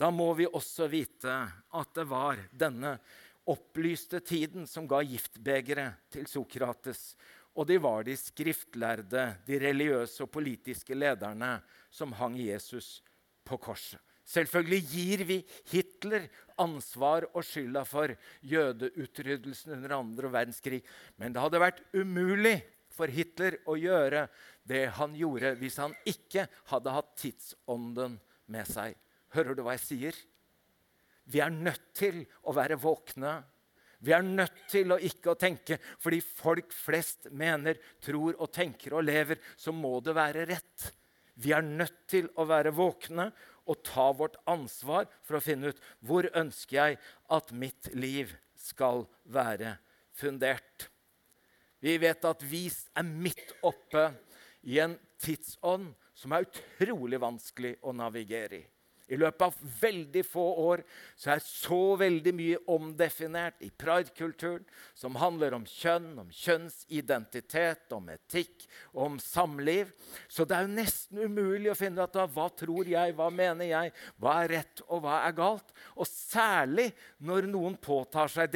Da 0.00 0.08
må 0.12 0.30
vi 0.36 0.48
også 0.48 0.88
vite 0.88 1.32
at 1.76 1.96
det 1.96 2.06
var 2.08 2.40
denne 2.52 2.94
opplyste 3.50 4.20
tiden 4.24 4.66
som 4.68 4.86
ga 4.88 5.02
giftbegeret 5.04 6.10
til 6.12 6.28
Sokrates. 6.30 7.14
Og 7.58 7.66
de 7.68 7.76
var 7.82 8.04
de 8.06 8.14
skriftlærde, 8.16 9.24
de 9.46 9.58
religiøse 9.60 10.22
og 10.24 10.32
politiske 10.32 10.94
lederne 10.94 11.58
som 11.92 12.14
hang 12.16 12.38
Jesus 12.38 13.00
på 13.44 13.58
korset. 13.60 14.00
Selvfølgelig 14.30 14.82
gir 14.92 15.22
vi 15.26 15.38
Hitler 15.72 16.28
ansvar 16.60 17.26
og 17.32 17.42
skylda 17.42 17.82
for 17.88 18.12
jødeutryddelsen 18.46 19.74
under 19.74 19.96
andre 19.96 20.30
verdenskrig. 20.30 20.84
Men 21.18 21.34
det 21.34 21.42
hadde 21.42 21.62
vært 21.62 21.80
umulig 21.96 22.60
for 22.94 23.12
Hitler 23.12 23.58
å 23.70 23.76
gjøre 23.78 24.26
det 24.68 24.86
han 24.98 25.14
gjorde, 25.16 25.54
hvis 25.60 25.78
han 25.82 25.94
ikke 26.08 26.46
hadde 26.70 26.94
hatt 26.94 27.14
tidsånden 27.20 28.18
med 28.50 28.68
seg. 28.68 28.96
Hører 29.34 29.56
du 29.56 29.64
hva 29.64 29.76
jeg 29.76 29.86
sier? 29.86 30.20
Vi 31.30 31.42
er 31.42 31.54
nødt 31.54 31.92
til 31.96 32.24
å 32.48 32.54
være 32.56 32.78
våkne. 32.80 33.38
Vi 34.00 34.14
er 34.16 34.24
nødt 34.24 34.64
til 34.70 34.94
å 34.94 34.98
ikke 34.98 35.34
å 35.34 35.38
tenke 35.38 35.76
fordi 36.00 36.22
folk 36.24 36.72
flest 36.74 37.28
mener, 37.30 37.78
tror 38.02 38.38
og 38.38 38.50
tenker 38.54 38.96
og 38.96 39.06
lever, 39.06 39.38
så 39.60 39.74
må 39.76 39.98
det 40.04 40.16
være 40.16 40.46
rett. 40.50 40.90
Vi 41.40 41.54
er 41.56 41.64
nødt 41.64 42.06
til 42.10 42.28
å 42.40 42.46
være 42.48 42.72
våkne 42.74 43.30
og 43.70 43.82
ta 43.86 44.10
vårt 44.16 44.38
ansvar 44.50 45.06
for 45.22 45.38
å 45.38 45.44
finne 45.44 45.70
ut 45.70 45.82
hvor 46.04 46.26
ønsker 46.36 46.76
jeg 46.76 46.98
at 47.30 47.52
mitt 47.54 47.92
liv 47.94 48.32
skal 48.58 49.06
være 49.24 49.76
fundert. 50.16 50.88
Vi 51.80 51.96
vet 52.00 52.24
at 52.28 52.42
vi 52.44 52.66
er 52.68 53.06
midt 53.08 53.54
oppe 53.64 54.10
i 54.68 54.78
en 54.82 54.98
tidsånd 55.20 55.94
som 56.16 56.34
er 56.36 56.44
utrolig 56.44 57.20
vanskelig 57.20 57.78
å 57.80 57.96
navigere 57.96 58.60
i. 58.60 58.66
I 59.10 59.16
løpet 59.18 59.42
av 59.42 59.56
veldig 59.80 60.22
få 60.22 60.42
år 60.62 60.82
så 61.18 61.32
er 61.34 61.40
så 61.42 61.78
veldig 61.98 62.32
mye 62.36 62.58
omdefinert 62.70 63.64
i 63.66 63.70
pride-kulturen, 63.74 64.62
som 64.94 65.18
handler 65.18 65.56
om 65.56 65.64
kjønn, 65.66 66.12
om 66.22 66.28
kjønnsidentitet, 66.30 67.90
om 67.96 68.06
etikk 68.14 68.68
om 68.94 69.18
samliv. 69.22 69.90
Så 70.30 70.46
det 70.46 70.56
er 70.56 70.68
jo 70.68 70.76
nesten 70.76 71.24
umulig 71.24 71.72
å 71.72 71.78
finne 71.78 72.06
ut 72.06 72.20
av 72.22 72.30
hva 72.36 72.46
tror 72.54 72.86
jeg, 72.86 73.16
hva 73.18 73.26
mener 73.34 73.72
jeg, 73.72 73.94
hva 74.22 74.36
er 74.44 74.54
rett 74.54 74.84
og 74.86 75.02
hva 75.02 75.24
er 75.24 75.34
galt. 75.40 75.74
Og 75.98 76.06
særlig 76.06 76.92
når 77.18 77.50
noen 77.50 77.74
påtar 77.82 78.30
seg 78.30 78.54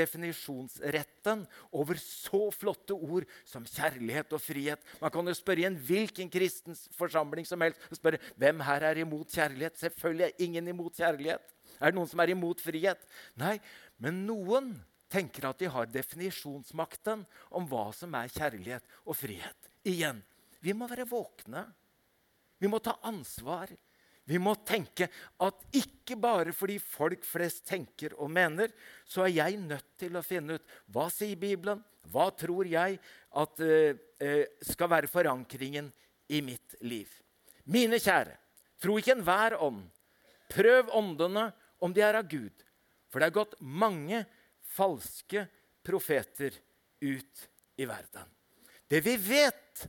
definisjonsretten 1.25 1.47
over 1.73 1.97
så 1.99 2.51
flotte 2.53 2.95
ord 2.95 3.25
som 3.45 3.65
kjærlighet 3.65 4.33
og 4.33 4.41
frihet. 4.41 4.81
Man 5.01 5.11
kan 5.11 5.27
jo 5.27 5.35
spørre 5.35 5.61
i 5.63 5.67
en 5.69 5.77
hvilken 5.77 6.31
kristens 6.31 6.89
forsamling 6.97 7.47
som 7.47 7.61
helst 7.61 7.81
og 7.91 7.97
spørre, 7.97 8.19
hvem 8.37 8.61
her 8.61 8.83
er 8.83 8.99
imot 8.99 9.31
kjærlighet. 9.33 9.79
Selvfølgelig 9.79 10.27
er 10.27 10.45
ingen 10.45 10.69
imot 10.69 10.97
kjærlighet. 10.97 11.43
Er 11.81 11.91
det 11.91 11.97
noen 11.97 12.09
som 12.09 12.21
er 12.21 12.31
imot 12.31 12.61
frihet? 12.61 13.01
Nei, 13.37 13.59
men 13.99 14.25
noen 14.27 14.75
tenker 15.11 15.49
at 15.49 15.59
de 15.59 15.71
har 15.71 15.87
definisjonsmakten 15.87 17.25
om 17.55 17.67
hva 17.71 17.91
som 17.95 18.15
er 18.15 18.33
kjærlighet 18.33 18.85
og 19.05 19.17
frihet. 19.17 19.71
Igjen, 19.85 20.23
vi 20.61 20.73
må 20.73 20.89
være 20.89 21.09
våkne. 21.09 21.67
Vi 22.59 22.71
må 22.71 22.81
ta 22.81 22.97
ansvar. 23.05 23.69
Vi 24.25 24.39
må 24.41 24.55
tenke 24.65 25.09
at 25.45 25.67
ikke 25.77 26.17
bare 26.21 26.55
fordi 26.57 26.79
folk 26.81 27.27
flest 27.29 27.67
tenker 27.69 28.15
og 28.17 28.31
mener, 28.33 28.73
så 29.05 29.27
er 29.27 29.35
jeg 29.37 29.59
nødt 29.61 29.91
til 30.01 30.17
å 30.17 30.25
finne 30.25 30.57
ut 30.57 30.79
hva 30.95 31.11
sier 31.13 31.37
Bibelen, 31.41 31.83
hva 32.13 32.31
tror 32.37 32.69
jeg 32.69 32.97
at 33.41 33.61
uh, 33.61 34.45
skal 34.65 34.91
være 34.93 35.13
forankringen 35.13 35.91
i 36.33 36.41
mitt 36.45 36.77
liv. 36.85 37.11
Mine 37.69 38.01
kjære, 38.01 38.37
tro 38.81 38.97
ikke 39.01 39.17
enhver 39.17 39.59
ånd 39.65 39.85
Prøv 40.55 40.91
åndene 40.95 41.49
om 41.83 41.93
de 41.95 42.03
er 42.05 42.19
av 42.19 42.29
Gud. 42.29 42.53
For 43.11 43.21
det 43.21 43.31
er 43.31 43.39
gått 43.39 43.57
mange 43.61 44.25
falske 44.75 45.47
profeter 45.85 46.55
ut 47.05 47.45
i 47.81 47.87
verden. 47.89 48.29
Det 48.89 49.01
vi 49.05 49.17
vet, 49.19 49.87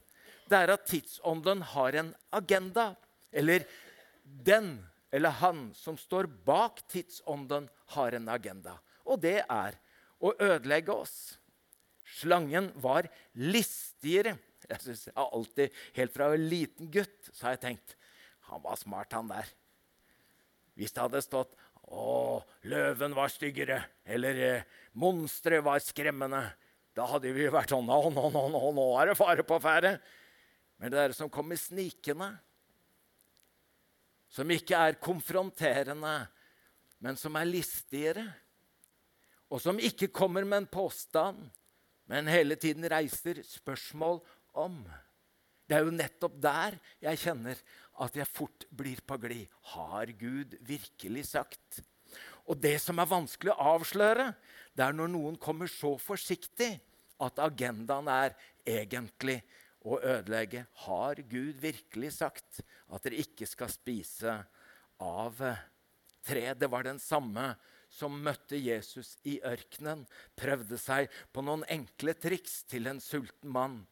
det 0.49 0.57
er 0.57 0.73
at 0.73 0.85
tidsånden 0.89 1.63
har 1.73 1.97
en 1.99 2.13
agenda. 2.35 2.93
Eller 3.31 3.65
den 4.25 4.77
eller 5.15 5.29
han 5.39 5.69
som 5.77 5.97
står 5.97 6.27
bak 6.47 6.81
tidsånden, 6.91 7.69
har 7.95 8.15
en 8.17 8.29
agenda. 8.29 8.79
Og 9.05 9.21
det 9.23 9.43
er 9.45 9.77
å 10.19 10.33
ødelegge 10.33 10.91
oss. 10.91 11.38
Slangen 12.17 12.71
var 12.81 13.07
listigere. 13.38 14.35
Jeg 14.65 14.81
synes 14.81 15.05
jeg 15.07 15.15
alltid, 15.21 15.77
Helt 15.95 16.13
fra 16.15 16.31
en 16.33 16.47
liten 16.49 16.89
gutt 16.91 17.29
så 17.31 17.47
har 17.47 17.55
jeg 17.55 17.63
tenkt 17.67 17.95
han 18.49 18.61
var 18.61 18.77
smart, 18.77 19.13
han 19.13 19.29
der. 19.29 19.47
Hvis 20.77 20.93
det 20.93 21.01
hadde 21.01 21.21
stått 21.23 21.55
'Å, 21.85 22.41
løven 22.65 23.13
var 23.13 23.29
styggere', 23.29 23.83
eller 24.05 24.35
eh, 24.41 24.63
'Monsteret 24.93 25.63
var 25.63 25.79
skremmende', 25.79 26.53
da 26.97 27.05
hadde 27.05 27.33
vi 27.33 27.47
vært 27.49 27.73
sånn 27.73 27.85
'Nå, 27.85 28.09
nå, 28.13 28.29
nå, 28.33 28.43
nå, 28.53 28.61
nå 28.73 28.85
er 29.01 29.11
det 29.11 29.17
fare 29.17 29.45
på 29.45 29.59
ferde'. 29.61 29.99
Men 30.77 30.91
det 30.91 30.99
er 30.99 31.07
det 31.09 31.17
som 31.17 31.29
kommer 31.29 31.55
snikende, 31.55 32.35
som 34.35 34.51
ikke 34.51 34.75
er 34.75 34.97
konfronterende, 34.99 36.15
men 36.99 37.19
som 37.19 37.37
er 37.39 37.47
listigere, 37.47 38.25
og 39.47 39.61
som 39.63 39.79
ikke 39.79 40.11
kommer 40.11 40.43
med 40.43 40.63
en 40.63 40.71
påstand, 40.71 41.39
men 42.11 42.29
hele 42.29 42.57
tiden 42.59 42.85
reiser 42.91 43.39
spørsmål 43.47 44.19
om. 44.59 44.81
Det 45.65 45.77
er 45.77 45.85
jo 45.85 45.93
nettopp 45.95 46.35
der 46.41 46.75
jeg 47.01 47.21
kjenner 47.23 47.61
at 48.03 48.17
jeg 48.19 48.29
fort 48.29 48.65
blir 48.69 48.99
på 49.07 49.17
glid. 49.21 49.47
Har 49.73 50.11
Gud 50.19 50.57
virkelig 50.67 51.25
sagt? 51.31 51.79
Og 52.45 52.59
det 52.61 52.75
som 52.83 52.99
er 53.01 53.09
vanskelig 53.09 53.53
å 53.55 53.71
avsløre, 53.77 54.29
det 54.75 54.83
er 54.85 54.97
når 54.97 55.09
noen 55.15 55.39
kommer 55.41 55.71
så 55.71 55.95
forsiktig 56.01 56.75
at 57.23 57.39
agendaen 57.41 58.09
er 58.11 58.35
egentlig 58.67 59.39
å 59.85 59.99
ødelegge. 60.01 60.65
Har 60.85 61.21
Gud 61.29 61.61
virkelig 61.61 62.15
sagt 62.17 62.61
at 62.89 63.05
dere 63.05 63.21
ikke 63.21 63.47
skal 63.49 63.71
spise 63.71 64.39
av 65.03 65.41
tre? 66.25 66.45
Det 66.57 66.69
var 66.71 66.87
den 66.87 66.99
samme 67.01 67.53
som 67.95 68.15
møtte 68.19 68.57
Jesus 68.59 69.15
i 69.23 69.37
ørkenen, 69.45 70.03
prøvde 70.35 70.77
seg 70.81 71.11
på 71.31 71.43
noen 71.45 71.63
enkle 71.71 72.15
triks 72.17 72.63
til 72.67 72.89
en 72.91 72.99
sulten 73.03 73.51
mann. 73.51 73.83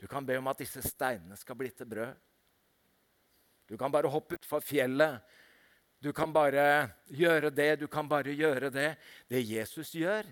Du 0.00 0.06
kan 0.10 0.24
be 0.26 0.38
om 0.38 0.48
at 0.50 0.62
disse 0.62 0.82
steinene 0.84 1.36
skal 1.38 1.58
bli 1.58 1.70
til 1.74 1.88
brød. 1.90 2.14
Du 3.68 3.76
kan 3.80 3.92
bare 3.92 4.10
hoppe 4.12 4.38
utfor 4.38 4.64
fjellet. 4.64 5.20
Du 6.04 6.10
kan 6.12 6.32
bare 6.32 6.90
gjøre 7.08 7.48
det, 7.54 7.70
du 7.80 7.86
kan 7.88 8.08
bare 8.08 8.34
gjøre 8.36 8.68
det. 8.72 8.90
Det 9.28 9.40
Jesus 9.40 9.94
gjør, 9.96 10.26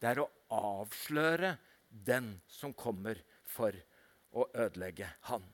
det 0.00 0.08
er 0.08 0.22
å 0.22 0.30
avsløre 0.52 1.56
den 1.92 2.32
som 2.48 2.72
kommer 2.72 3.20
for 3.44 3.76
å 4.32 4.46
ødelegge 4.52 5.08
han. 5.28 5.44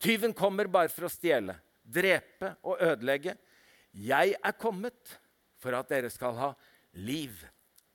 Tyven 0.00 0.34
kommer 0.36 0.68
bare 0.68 0.92
for 0.92 1.06
å 1.08 1.12
stjele, 1.12 1.56
drepe 1.84 2.54
og 2.64 2.80
ødelegge. 2.82 3.36
Jeg 3.94 4.34
er 4.36 4.56
kommet 4.58 5.16
for 5.60 5.76
at 5.78 5.88
dere 5.88 6.10
skal 6.12 6.36
ha 6.36 6.50
liv 7.00 7.38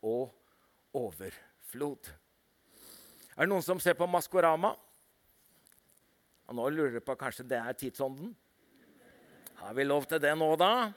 og 0.05 0.31
overflod. 0.95 2.09
Er 3.35 3.45
det 3.45 3.51
noen 3.51 3.65
som 3.65 3.81
ser 3.81 3.97
på 3.99 4.07
Maskorama? 4.09 4.73
Og 6.49 6.57
nå 6.57 6.69
lurer 6.73 6.95
dere 6.95 7.05
på 7.05 7.17
kanskje 7.19 7.45
det 7.47 7.59
er 7.59 7.77
tidsånden? 7.77 8.33
Har 9.59 9.75
vi 9.75 9.85
lov 9.85 10.07
til 10.09 10.21
det 10.23 10.31
nå, 10.39 10.49
da? 10.57 10.89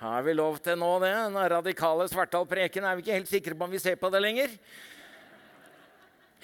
Har 0.00 0.24
vi 0.24 0.32
lov 0.36 0.58
til 0.64 0.78
nå 0.78 0.90
det? 1.02 1.12
Den 1.12 1.36
radikale 1.52 2.06
Svartdal-preken 2.10 2.84
er 2.84 2.96
vi 2.96 3.04
ikke 3.04 3.16
helt 3.16 3.30
sikre 3.30 3.56
på 3.56 3.66
om 3.66 3.72
vi 3.72 3.80
ser 3.82 3.96
på 4.00 4.10
det 4.12 4.20
lenger. 4.22 4.52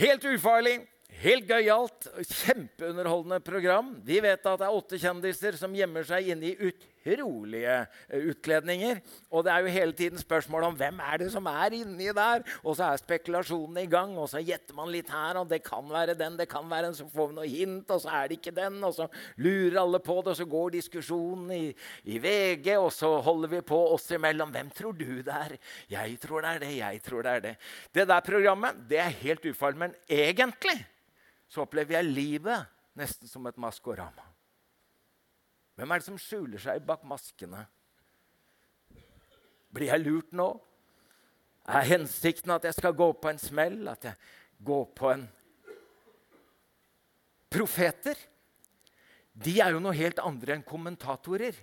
Helt 0.00 0.24
ufarlig. 0.26 0.80
Helt 1.20 1.44
gøyalt, 1.46 2.06
kjempeunderholdende 2.24 3.38
program. 3.44 3.92
Vi 4.02 4.16
vet 4.24 4.40
at 4.42 4.58
det 4.58 4.66
er 4.66 4.74
åtte 4.74 4.98
kjendiser 4.98 5.54
som 5.60 5.74
gjemmer 5.76 6.06
seg 6.08 6.32
inne 6.32 6.48
i 6.48 6.70
utrolige 6.70 7.76
eh, 8.08 8.24
utkledninger. 8.32 8.98
Og 9.30 9.44
det 9.44 9.52
er 9.52 9.62
jo 9.62 9.74
hele 9.76 9.94
tiden 9.94 10.18
spørsmål 10.18 10.66
om 10.70 10.78
hvem 10.80 10.98
er 11.04 11.20
det 11.22 11.28
som 11.30 11.46
er 11.46 11.76
inni 11.76 12.08
der. 12.16 12.42
Og 12.64 12.74
så 12.74 12.88
er 12.88 13.02
spekulasjonene 13.02 13.84
i 13.84 13.90
gang, 13.92 14.16
og 14.18 14.26
så 14.32 14.42
gjetter 14.42 14.74
man 14.74 14.90
litt 14.90 15.12
her, 15.14 15.38
og 15.38 15.46
det 15.52 15.60
kan 15.62 15.86
være 15.92 16.16
den, 16.18 16.38
det 16.40 16.48
kan 16.50 16.66
være 16.70 16.88
den, 16.88 16.96
så 16.98 17.06
får 17.12 17.30
vi 17.30 17.36
noe 17.38 17.50
hint, 17.52 17.92
og 17.94 18.02
så 18.02 18.14
er 18.18 18.30
det 18.30 18.38
ikke 18.40 18.54
den, 18.56 18.80
og 18.82 18.96
så 18.96 19.06
lurer 19.44 19.78
alle 19.84 20.00
på 20.02 20.16
det, 20.20 20.34
og 20.34 20.40
så 20.40 20.46
går 20.56 20.74
diskusjonen 20.74 21.52
i, 21.54 21.64
i 22.10 22.18
VG, 22.24 22.72
og 22.80 22.90
så 22.96 23.12
holder 23.22 23.58
vi 23.58 23.60
på 23.68 23.78
oss 23.92 24.08
imellom. 24.16 24.50
Hvem 24.54 24.72
tror 24.74 24.96
du 24.98 25.20
det 25.20 25.36
er? 25.36 25.54
Jeg 25.92 26.18
tror 26.24 26.42
det 26.42 26.56
er 26.56 26.64
det, 26.66 26.72
jeg 26.80 27.04
tror 27.06 27.28
det 27.28 27.36
er 27.36 27.46
det. 27.46 27.54
Det 27.94 28.08
der 28.10 28.26
programmet 28.26 28.88
det 28.90 28.98
er 29.04 29.20
helt 29.22 29.46
ufarlig, 29.52 29.84
men 29.84 29.94
egentlig 30.10 30.80
så 31.52 31.66
opplever 31.66 31.98
jeg 31.98 32.08
livet 32.08 32.70
nesten 32.96 33.28
som 33.28 33.44
et 33.48 33.58
maskorama. 33.60 34.24
Hvem 35.76 35.92
er 35.92 36.00
det 36.00 36.06
som 36.06 36.20
skjuler 36.20 36.60
seg 36.60 36.84
bak 36.88 37.04
maskene? 37.08 37.66
Blir 39.72 39.92
jeg 39.92 40.04
lurt 40.04 40.32
nå? 40.36 40.48
Er 41.68 41.88
hensikten 41.88 42.52
at 42.56 42.64
jeg 42.68 42.76
skal 42.76 42.96
gå 42.96 43.08
på 43.20 43.30
en 43.30 43.40
smell, 43.40 43.82
at 43.88 44.08
jeg 44.08 44.64
går 44.64 44.90
på 44.96 45.12
en 45.12 45.28
Profeter 47.52 48.16
de 49.32 49.58
er 49.64 49.72
jo 49.72 49.80
noe 49.80 49.96
helt 49.96 50.20
andre 50.20 50.56
enn 50.56 50.64
kommentatorer. 50.64 51.56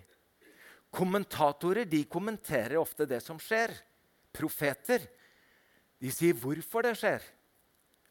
Kommentatorer 0.94 1.86
de 1.90 2.02
kommenterer 2.10 2.80
ofte 2.82 3.06
det 3.10 3.22
som 3.22 3.38
skjer. 3.42 3.74
Profeter 4.34 5.06
de 6.02 6.14
sier 6.14 6.38
hvorfor 6.38 6.88
det 6.88 6.96
skjer. 6.98 7.26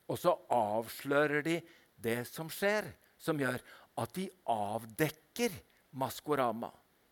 Og 0.08 0.18
så 0.20 0.34
avslører 0.52 1.44
de 1.44 1.58
det 1.98 2.22
som 2.30 2.50
skjer, 2.52 2.88
som 3.18 3.38
gjør 3.40 3.58
at 3.98 4.14
de 4.14 4.28
avdekker 4.48 5.54
Maskorama. 5.98 6.70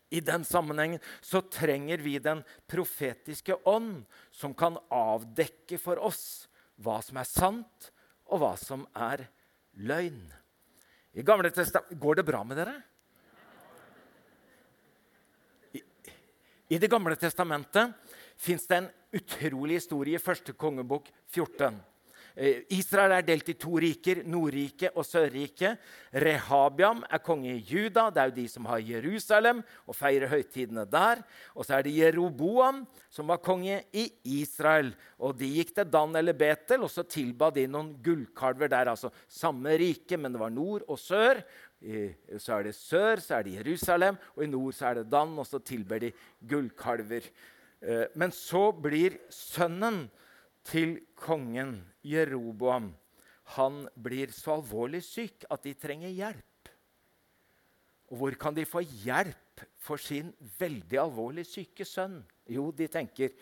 I 0.09 0.21
den 0.23 0.45
sammenhengen 0.47 1.03
så 1.21 1.41
trenger 1.51 1.99
vi 1.99 2.15
den 2.23 2.43
profetiske 2.69 3.57
ånd, 3.67 4.05
som 4.31 4.53
kan 4.55 4.77
avdekke 4.93 5.79
for 5.81 5.99
oss 5.99 6.47
hva 6.79 7.01
som 7.03 7.19
er 7.19 7.27
sant, 7.27 7.89
og 8.31 8.39
hva 8.43 8.53
som 8.59 8.85
er 8.95 9.25
løgn. 9.83 10.21
I 11.17 11.25
Gamle 11.25 11.51
Går 11.51 12.15
det 12.15 12.23
bra 12.23 12.43
med 12.43 12.57
dere? 12.57 12.75
I, 15.73 15.81
I 16.69 16.77
Det 16.77 16.89
gamle 16.91 17.15
testamentet 17.15 17.95
fins 18.37 18.67
det 18.67 18.77
en 18.77 18.89
utrolig 19.17 19.79
historie 19.81 20.15
i 20.15 20.23
første 20.23 20.53
kongebok 20.53 21.09
14. 21.33 21.79
Eh, 22.37 22.67
Israel 22.77 23.15
er 23.15 23.23
delt 23.25 23.47
i 23.49 23.55
to 23.57 23.79
riker, 23.81 24.19
Nordriket 24.29 24.93
og 24.93 25.05
Sørriket. 25.07 25.79
Rehabiam 26.13 26.99
er 27.09 27.21
konge 27.25 27.49
i 27.55 27.63
Juda. 27.65 28.11
Det 28.13 28.21
er 28.21 28.29
jo 28.29 28.35
de 28.35 28.45
som 28.51 28.67
har 28.69 28.83
Jerusalem 28.85 29.63
og 29.89 29.97
feirer 29.97 30.29
høytidene 30.29 30.83
der. 30.85 31.23
Og 31.57 31.65
så 31.65 31.79
er 31.79 31.87
det 31.87 31.95
Jeroboam, 31.95 32.83
som 33.09 33.33
var 33.33 33.41
konge 33.41 33.79
i 33.89 34.05
Israel. 34.37 34.91
Og 35.17 35.33
De 35.39 35.49
gikk 35.49 35.73
til 35.79 35.89
Dan 35.89 36.13
eller 36.19 36.37
Betel, 36.37 36.85
og 36.85 36.93
så 36.93 37.07
tilba 37.09 37.49
de 37.49 37.65
noen 37.65 37.95
gullkalver 38.05 38.69
der. 38.69 38.93
Altså 38.93 39.09
samme 39.25 39.73
rike, 39.81 40.21
men 40.21 40.37
det 40.37 40.43
var 40.43 40.53
nord 40.53 40.85
og 40.85 41.01
sør. 41.01 41.41
I, 41.81 42.11
så 42.37 42.59
er 42.59 42.69
det 42.69 42.75
sør, 42.77 43.17
så 43.21 43.39
er 43.39 43.45
det 43.45 43.57
Jerusalem, 43.59 44.17
og 44.35 44.45
i 44.45 44.49
nord 44.49 44.77
så 44.77 44.91
er 44.91 45.01
det 45.01 45.09
Dan, 45.09 45.33
og 45.37 45.45
så 45.45 45.57
tilber 45.57 46.05
de 46.05 46.13
gullkalver. 46.45 47.25
Eh, 47.81 48.05
men 48.13 48.33
så 48.33 48.69
blir 48.73 49.17
sønnen 49.33 50.05
til 50.67 50.97
kongen 51.15 51.79
Jeroboam. 52.05 52.91
Han 53.55 53.85
blir 53.95 54.33
så 54.35 54.57
alvorlig 54.57 55.01
syk 55.05 55.47
at 55.51 55.63
de 55.63 55.73
trenger 55.79 56.11
hjelp. 56.11 56.71
Og 58.11 58.19
hvor 58.19 58.37
kan 58.39 58.55
de 58.55 58.67
få 58.67 58.83
hjelp 58.83 59.63
for 59.79 59.99
sin 59.99 60.33
veldig 60.59 60.99
alvorlig 61.01 61.47
syke 61.47 61.87
sønn? 61.87 62.19
Jo, 62.47 62.69
de 62.71 62.87
tenker 62.91 63.33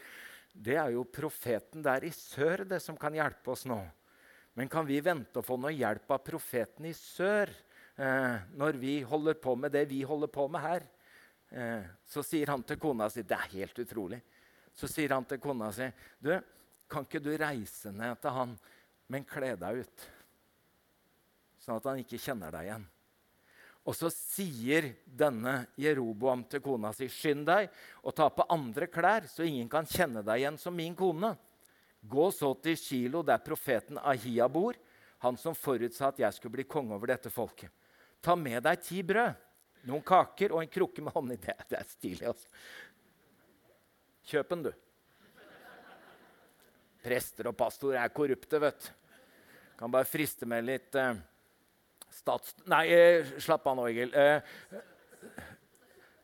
det 0.55 0.77
er 0.79 0.93
jo 0.95 1.03
profeten 1.03 1.83
der 1.83 2.05
i 2.07 2.13
sør 2.15 2.63
det 2.69 2.79
som 2.79 2.95
kan 2.97 3.13
hjelpe 3.13 3.51
oss 3.51 3.65
nå. 3.67 3.81
Men 4.55 4.69
kan 4.71 4.87
vi 4.87 5.01
vente 5.03 5.41
å 5.41 5.43
få 5.43 5.57
noe 5.59 5.73
hjelp 5.75 6.13
av 6.15 6.21
profeten 6.23 6.87
i 6.87 6.93
sør 6.95 7.51
eh, 7.51 8.37
når 8.55 8.79
vi 8.79 9.01
holder 9.03 9.35
på 9.41 9.57
med 9.59 9.73
det 9.75 9.83
vi 9.89 9.99
holder 10.07 10.31
på 10.31 10.47
med 10.47 10.63
her? 10.63 10.85
Eh, 11.51 11.83
så 12.07 12.23
sier 12.23 12.53
han 12.53 12.63
til 12.63 12.79
kona 12.79 13.09
si 13.11 13.25
Det 13.27 13.35
er 13.35 13.51
helt 13.57 13.83
utrolig. 13.83 14.21
Så 14.75 14.87
sier 14.91 15.11
han 15.11 15.27
til 15.27 15.41
kona 15.43 15.73
si 15.75 15.89
du, 16.23 16.31
kan 16.91 17.05
ikke 17.07 17.23
du 17.23 17.31
reise 17.37 17.91
ned 17.93 18.19
til 18.21 18.35
han, 18.35 18.57
men 19.11 19.25
kle 19.27 19.53
deg 19.59 19.85
ut? 19.85 20.09
Sånn 21.61 21.79
at 21.79 21.87
han 21.89 22.01
ikke 22.01 22.21
kjenner 22.21 22.53
deg 22.53 22.69
igjen. 22.69 22.85
Og 23.85 23.93
så 23.93 24.09
sier 24.09 24.91
denne 25.05 25.67
Jeroboam 25.77 26.41
til 26.49 26.61
kona 26.65 26.89
si, 26.93 27.05
skynd 27.11 27.45
deg 27.45 27.69
og 28.01 28.15
ta 28.17 28.31
på 28.33 28.47
andre 28.53 28.87
klær, 28.89 29.27
så 29.29 29.45
ingen 29.45 29.69
kan 29.69 29.85
kjenne 29.85 30.23
deg 30.25 30.41
igjen 30.41 30.57
som 30.61 30.73
min 30.73 30.97
kone. 30.97 31.35
Gå 32.05 32.29
så 32.33 32.51
til 32.61 32.77
Kilo, 32.77 33.21
der 33.25 33.41
profeten 33.45 33.99
Ahia 34.01 34.47
bor, 34.49 34.77
han 35.21 35.37
som 35.41 35.57
forutsa 35.57 36.09
at 36.11 36.21
jeg 36.21 36.37
skulle 36.37 36.57
bli 36.57 36.67
konge 36.69 36.97
over 36.97 37.13
dette 37.13 37.31
folket. 37.33 37.69
Ta 38.21 38.35
med 38.37 38.61
deg 38.65 38.81
ti 38.81 39.01
brød, 39.05 39.37
noen 39.85 40.05
kaker 40.05 40.53
og 40.53 40.63
en 40.63 40.73
krukke 40.73 41.05
med 41.05 41.13
honning. 41.13 41.39
Det, 41.41 41.53
det 41.69 41.77
er 41.77 41.89
stilig, 41.89 42.25
altså. 42.29 42.49
Kjøp 44.25 44.53
den, 44.53 44.65
du. 44.65 44.71
Prester 47.05 47.51
og 47.51 47.57
pastorer 47.57 48.01
er 48.01 48.13
korrupte, 48.13 48.59
vet 48.61 48.87
du. 48.87 48.91
Kan 49.75 49.91
bare 49.91 50.07
friste 50.07 50.47
med 50.47 50.65
litt 50.65 50.95
eh, 50.97 51.13
stats... 52.15 52.55
Nei, 52.71 52.85
eh, 52.95 53.33
slapp 53.43 53.67
av 53.67 53.75
nå, 53.77 53.87
Egil. 53.91 54.13
Eh, 54.15 54.39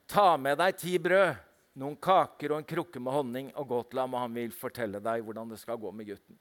ta 0.09 0.37
med 0.39 0.57
deg 0.61 0.77
ti 0.79 0.95
brød, 1.03 1.35
noen 1.81 1.97
kaker 2.01 2.55
og 2.55 2.61
en 2.61 2.69
krukke 2.71 3.01
med 3.03 3.13
honning, 3.13 3.51
og 3.59 3.67
gå 3.69 3.81
til 3.91 4.01
ham, 4.01 4.15
og 4.15 4.23
han 4.23 4.39
vil 4.39 4.55
fortelle 4.55 5.03
deg 5.03 5.25
hvordan 5.27 5.51
det 5.51 5.59
skal 5.61 5.79
gå 5.81 5.91
med 5.95 6.09
gutten. 6.09 6.39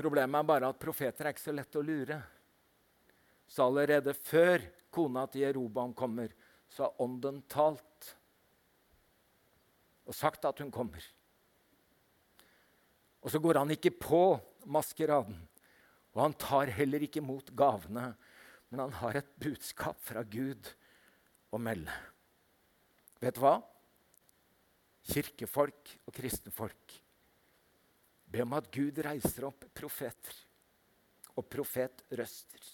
Problemet 0.00 0.38
er 0.38 0.50
bare 0.52 0.70
at 0.70 0.80
profeter 0.80 1.26
er 1.26 1.34
ikke 1.34 1.48
så 1.48 1.56
lett 1.56 1.76
å 1.76 1.84
lure. 1.84 2.20
Så 3.50 3.66
allerede 3.66 4.14
før 4.16 4.62
kona 4.94 5.26
til 5.28 5.46
Jerobam 5.46 5.92
kommer, 5.96 6.30
så 6.70 6.86
har 6.86 7.02
ånden 7.02 7.42
talt 7.50 8.14
og 10.06 10.16
sagt 10.16 10.46
at 10.48 10.60
hun 10.62 10.70
kommer. 10.74 11.02
Og 13.20 13.32
så 13.32 13.40
går 13.42 13.60
han 13.60 13.74
ikke 13.74 13.92
på 14.00 14.22
maskeraden. 14.70 15.36
Og 16.14 16.22
han 16.24 16.36
tar 16.40 16.72
heller 16.74 17.04
ikke 17.04 17.20
imot 17.22 17.52
gavene, 17.56 18.10
men 18.70 18.82
han 18.84 18.94
har 19.00 19.20
et 19.20 19.30
budskap 19.40 20.00
fra 20.02 20.24
Gud 20.26 20.72
å 21.50 21.60
melde. 21.60 21.94
Vet 23.20 23.36
du 23.36 23.42
hva? 23.44 23.58
Kirkefolk 25.10 25.94
og 26.06 26.14
kristne 26.14 26.52
folk 26.54 26.98
be 28.30 28.44
om 28.44 28.52
at 28.54 28.68
Gud 28.72 29.00
reiser 29.02 29.48
opp 29.48 29.64
profeter 29.74 30.36
og 31.34 31.48
profetrøster 31.50 32.68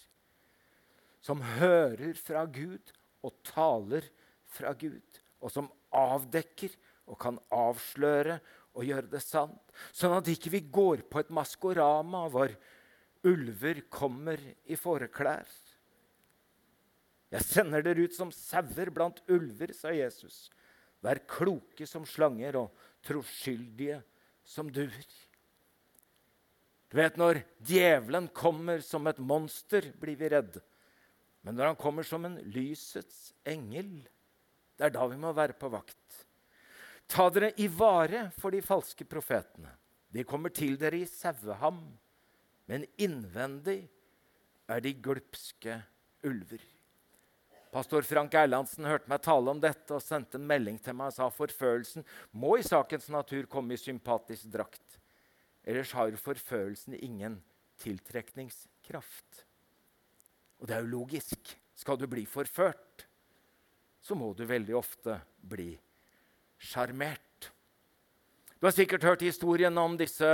som 1.27 1.41
hører 1.57 2.15
fra 2.19 2.45
Gud 2.45 2.93
og 3.25 3.33
taler 3.47 4.05
fra 4.47 4.71
Gud, 4.79 5.03
og 5.43 5.51
som 5.51 5.67
avdekker 5.91 6.71
og 7.07 7.17
kan 7.19 7.39
avsløre 7.53 8.37
og 8.77 8.85
gjøre 8.85 9.09
det 9.09 9.23
sant. 9.25 9.61
Sånn 9.91 10.15
at 10.15 10.29
ikke 10.29 10.53
vi 10.53 10.61
går 10.61 11.03
på 11.09 11.21
et 11.23 11.33
maskorama 11.33 12.27
hvor 12.31 12.53
ulver 13.27 13.81
kommer 13.89 14.41
i 14.69 14.77
fåreklær. 14.77 15.47
Jeg 17.33 17.43
sender 17.43 17.83
dere 17.83 18.05
ut 18.07 18.15
som 18.15 18.31
sauer 18.31 18.91
blant 18.93 19.19
ulver, 19.27 19.73
sa 19.75 19.91
Jesus. 19.91 20.47
Vær 21.03 21.19
kloke 21.27 21.87
som 21.89 22.05
slanger 22.07 22.61
og 22.61 22.85
troskyldige 23.05 23.99
som 24.47 24.69
duer. 24.71 25.09
Du 26.87 26.95
vet 27.01 27.17
når 27.19 27.41
djevelen 27.67 28.29
kommer 28.31 28.79
som 28.85 29.09
et 29.09 29.19
monster, 29.19 29.89
blir 29.99 30.15
vi 30.15 30.29
redd. 30.31 30.61
Men 31.43 31.57
når 31.57 31.73
han 31.73 31.79
kommer 31.79 32.07
som 32.07 32.23
en 32.27 32.39
lysets 32.47 33.33
engel, 33.47 33.91
det 34.77 34.87
er 34.87 34.95
da 34.95 35.03
vi 35.09 35.19
må 35.19 35.33
være 35.35 35.57
på 35.59 35.69
vakt. 35.73 36.26
Ta 37.07 37.29
dere 37.31 37.53
i 37.55 37.67
vare 37.71 38.27
for 38.37 38.51
de 38.51 38.61
falske 38.61 39.05
profetene. 39.07 39.71
De 40.11 40.23
kommer 40.27 40.51
til 40.55 40.75
dere 40.79 40.99
i 41.01 41.07
saueham, 41.07 41.79
men 42.67 42.83
innvendig 42.99 43.81
er 44.67 44.83
de 44.83 44.91
glupske 44.99 45.77
ulver. 46.27 46.63
Pastor 47.71 48.03
Frank 48.07 48.33
Erlandsen 48.35 48.87
hørte 48.87 49.11
meg 49.11 49.23
tale 49.23 49.51
om 49.51 49.59
dette 49.61 49.95
og 49.95 50.03
sendte 50.03 50.39
en 50.39 50.47
melding 50.47 50.79
til 50.83 50.95
meg 50.97 51.11
og 51.11 51.17
sa 51.17 51.27
forførelsen 51.31 52.05
må 52.39 52.55
i 52.57 52.65
sakens 52.65 53.09
natur 53.13 53.47
komme 53.51 53.75
i 53.75 53.81
sympatisk 53.81 54.47
drakt. 54.51 54.99
Ellers 55.67 55.91
har 55.95 56.15
forførelsen 56.19 56.95
ingen 56.95 57.41
tiltrekningskraft. 57.83 59.43
Og 60.57 60.67
det 60.67 60.77
er 60.77 60.85
jo 60.85 60.95
logisk. 60.95 61.51
Skal 61.77 61.99
du 61.99 62.07
bli 62.09 62.23
forført, 62.25 63.05
så 64.01 64.15
må 64.17 64.31
du 64.33 64.47
veldig 64.47 64.73
ofte 64.79 65.19
bli 65.37 65.75
sjarmert. 66.57 67.51
Du 68.57 68.65
har 68.65 68.73
sikkert 68.73 69.05
hørt 69.05 69.25
historien 69.25 69.77
om 69.77 69.97
disse 69.99 70.29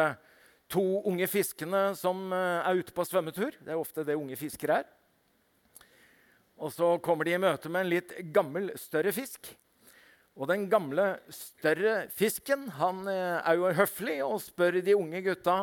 to 0.72 0.84
unge 1.06 1.28
fiskene 1.28 1.92
som 2.00 2.32
eh, 2.34 2.62
er 2.64 2.80
ute 2.80 2.96
på 2.96 3.06
svømmetur. 3.06 3.58
Det 3.60 3.74
er 3.74 3.80
ofte 3.80 4.06
det 4.08 4.16
unge 4.18 4.38
fiskere 4.40 4.82
er. 4.82 4.88
Og 6.64 6.72
så 6.72 6.96
kommer 7.04 7.28
de 7.28 7.36
i 7.36 7.42
møte 7.42 7.70
med 7.72 7.84
en 7.84 7.92
litt 7.92 8.16
gammel, 8.34 8.72
større 8.80 9.12
fisk. 9.16 9.52
Og 10.34 10.48
den 10.50 10.66
gamle, 10.72 11.18
større 11.34 12.08
fisken 12.16 12.70
han 12.80 13.04
eh, 13.12 13.40
er 13.44 13.60
jo 13.60 13.74
høflig 13.78 14.18
og 14.26 14.40
spør 14.42 14.80
de 14.82 14.96
unge 14.98 15.22
gutta 15.26 15.58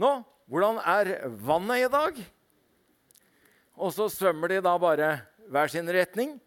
nå, 0.00 0.12
hvordan 0.50 0.80
er 0.82 1.12
vannet 1.44 1.84
i 1.84 1.90
dag. 1.92 2.22
Og 3.80 3.92
så 3.94 4.08
svømmer 4.12 4.50
de 4.50 4.62
da 4.64 4.72
bare 4.80 5.10
hver 5.50 5.70
sin 5.70 5.88
retning. 5.92 6.38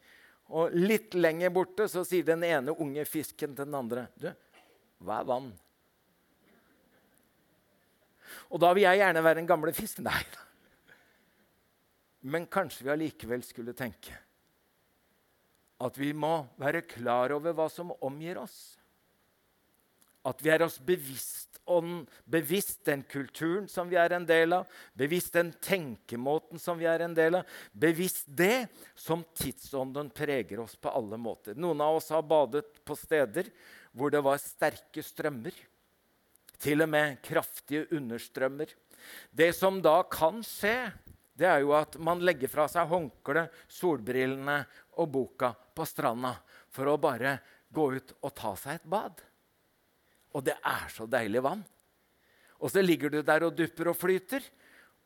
Og 0.51 0.73
litt 0.75 1.15
lenger 1.15 1.53
borte 1.53 1.87
så 1.89 2.03
sier 2.05 2.25
den 2.27 2.43
ene 2.45 2.75
unge 2.75 3.05
fisken 3.07 3.55
til 3.55 3.65
den 3.65 3.77
andre 3.77 4.07
Du, 4.19 4.27
hva 5.03 5.21
er 5.21 5.29
vann? 5.29 5.53
Og 8.51 8.59
da 8.61 8.73
vil 8.75 8.85
jeg 8.85 8.99
gjerne 8.99 9.23
være 9.23 9.41
den 9.41 9.49
gamle 9.49 9.73
fisken. 9.75 10.05
Nei 10.09 10.23
da. 10.33 10.43
Men 12.33 12.47
kanskje 12.47 12.85
vi 12.85 12.93
allikevel 12.93 13.43
skulle 13.43 13.75
tenke 13.75 14.15
at 15.83 15.97
vi 15.99 16.13
må 16.15 16.45
være 16.61 16.85
klar 16.87 17.33
over 17.35 17.55
hva 17.57 17.65
som 17.67 17.89
omgir 18.05 18.37
oss. 18.39 18.77
At 20.23 20.39
vi 20.39 20.53
er 20.53 20.63
oss 20.63 20.77
bevisst, 20.79 21.52
om, 21.65 22.05
bevisst 22.25 22.85
den 22.85 23.03
kulturen 23.03 23.67
som 23.71 23.89
vi 23.89 23.97
er 23.99 24.15
en 24.15 24.25
del 24.27 24.55
av, 24.57 24.67
bevisst 24.93 25.33
den 25.37 25.51
tenkemåten 25.63 26.59
som 26.61 26.79
vi 26.79 26.87
er 26.89 27.05
en 27.05 27.15
del 27.15 27.39
av, 27.39 27.57
bevisst 27.71 28.27
det 28.27 28.67
som 28.95 29.23
tidsånden 29.37 30.11
preger 30.15 30.63
oss 30.63 30.75
på 30.75 30.91
alle 30.91 31.19
måter. 31.19 31.55
Noen 31.55 31.81
av 31.83 31.99
oss 31.99 32.11
har 32.13 32.25
badet 32.27 32.83
på 32.85 32.97
steder 32.99 33.49
hvor 33.93 34.13
det 34.13 34.23
var 34.25 34.41
sterke 34.41 35.03
strømmer. 35.05 35.55
Til 36.63 36.85
og 36.85 36.89
med 36.93 37.17
kraftige 37.25 37.89
understrømmer. 37.91 38.69
Det 39.31 39.49
som 39.55 39.81
da 39.83 39.97
kan 40.07 40.39
skje, 40.47 40.93
det 41.35 41.49
er 41.49 41.63
jo 41.63 41.73
at 41.75 41.97
man 41.99 42.21
legger 42.23 42.51
fra 42.51 42.69
seg 42.71 42.87
håndkleet, 42.87 43.51
solbrillene 43.67 44.61
og 45.01 45.09
boka 45.11 45.51
på 45.75 45.85
stranda 45.89 46.35
for 46.71 46.87
å 46.87 46.99
bare 47.01 47.37
gå 47.73 47.89
ut 47.97 48.15
og 48.21 48.33
ta 48.37 48.53
seg 48.59 48.77
et 48.77 48.89
bad. 48.89 49.17
Og 50.33 50.43
det 50.45 50.55
er 50.57 50.89
så 50.91 51.07
deilig 51.09 51.43
vann. 51.45 51.61
Og 52.63 52.71
så 52.71 52.81
ligger 52.83 53.11
du 53.11 53.21
der 53.25 53.45
og 53.47 53.55
dupper 53.57 53.91
og 53.91 53.97
flyter. 53.99 54.43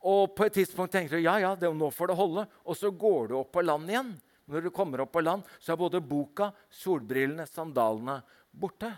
Og 0.07 0.35
på 0.37 0.45
et 0.45 0.59
tidspunkt 0.59 0.93
tenker 0.93 1.17
du 1.17 1.25
ja, 1.25 1.37
ja, 1.41 1.55
det, 1.57 1.69
nå 1.73 1.89
får 1.93 2.11
det 2.11 2.17
holde. 2.19 2.45
Og 2.65 2.77
så 2.77 2.91
går 2.93 3.31
du 3.31 3.37
opp 3.39 3.51
på 3.55 3.65
land 3.65 3.89
igjen. 3.89 4.13
Når 4.47 4.67
du 4.67 4.71
kommer 4.71 5.03
opp 5.03 5.11
på 5.15 5.23
land, 5.25 5.43
så 5.59 5.73
er 5.73 5.81
både 5.81 5.99
boka, 5.99 6.51
solbrillene, 6.71 7.47
sandalene 7.49 8.21
borte. 8.51 8.91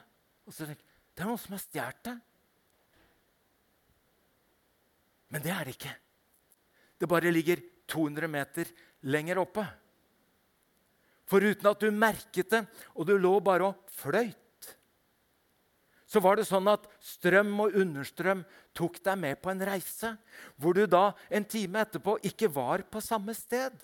Og 0.45 0.53
så 0.53 0.67
tenker 0.67 0.83
du 0.83 0.87
det 1.19 1.25
er 1.25 1.27
noen 1.27 1.41
som 1.41 1.55
har 1.55 1.59
stjålet 1.59 2.03
det. 2.07 2.13
Men 5.29 5.43
det 5.43 5.51
er 5.51 5.67
det 5.67 5.73
ikke. 5.75 5.95
Det 6.99 7.09
bare 7.11 7.33
ligger 7.33 7.63
200 7.91 8.29
meter 8.31 8.69
lenger 9.11 9.41
oppe. 9.41 9.65
For 11.29 11.43
uten 11.43 11.67
at 11.69 11.83
du 11.83 11.91
merket 11.93 12.53
det, 12.53 12.61
og 12.95 13.07
du 13.09 13.17
lå 13.19 13.33
bare 13.43 13.67
og 13.67 13.91
fløyt, 13.99 14.39
så 16.09 16.21
var 16.23 16.39
det 16.39 16.47
sånn 16.49 16.65
at 16.71 16.87
strøm 17.05 17.51
og 17.61 17.75
understrøm 17.77 18.41
tok 18.77 18.97
deg 19.05 19.19
med 19.21 19.37
på 19.43 19.51
en 19.51 19.61
reise 19.69 20.15
hvor 20.57 20.73
du 20.73 20.87
da 20.89 21.11
en 21.29 21.45
time 21.45 21.83
etterpå 21.85 22.15
ikke 22.25 22.49
var 22.49 22.81
på 22.89 23.01
samme 23.03 23.35
sted. 23.37 23.75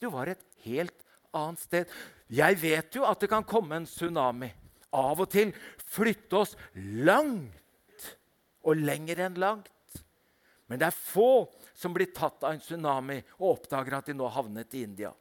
Du 0.00 0.08
var 0.12 0.32
et 0.32 0.40
helt 0.64 1.04
annet 1.36 1.60
sted. 1.60 1.92
Jeg 2.32 2.56
vet 2.62 2.96
jo 2.96 3.04
at 3.04 3.20
det 3.20 3.28
kan 3.28 3.44
komme 3.44 3.76
en 3.76 3.88
tsunami. 3.88 4.48
Av 4.96 5.20
og 5.20 5.28
til 5.28 5.52
flytte 5.92 6.40
oss 6.40 6.56
langt 7.04 8.08
og 8.64 8.80
lenger 8.80 9.26
enn 9.26 9.36
langt. 9.40 10.00
Men 10.66 10.80
det 10.80 10.88
er 10.88 10.96
få 10.96 11.46
som 11.76 11.92
blir 11.94 12.08
tatt 12.16 12.40
av 12.40 12.56
en 12.56 12.62
tsunami 12.62 13.20
og 13.36 13.50
oppdager 13.52 14.00
at 14.00 14.08
de 14.08 14.16
nå 14.16 14.32
havnet 14.32 14.72
i 14.74 14.86
India. 14.88 15.12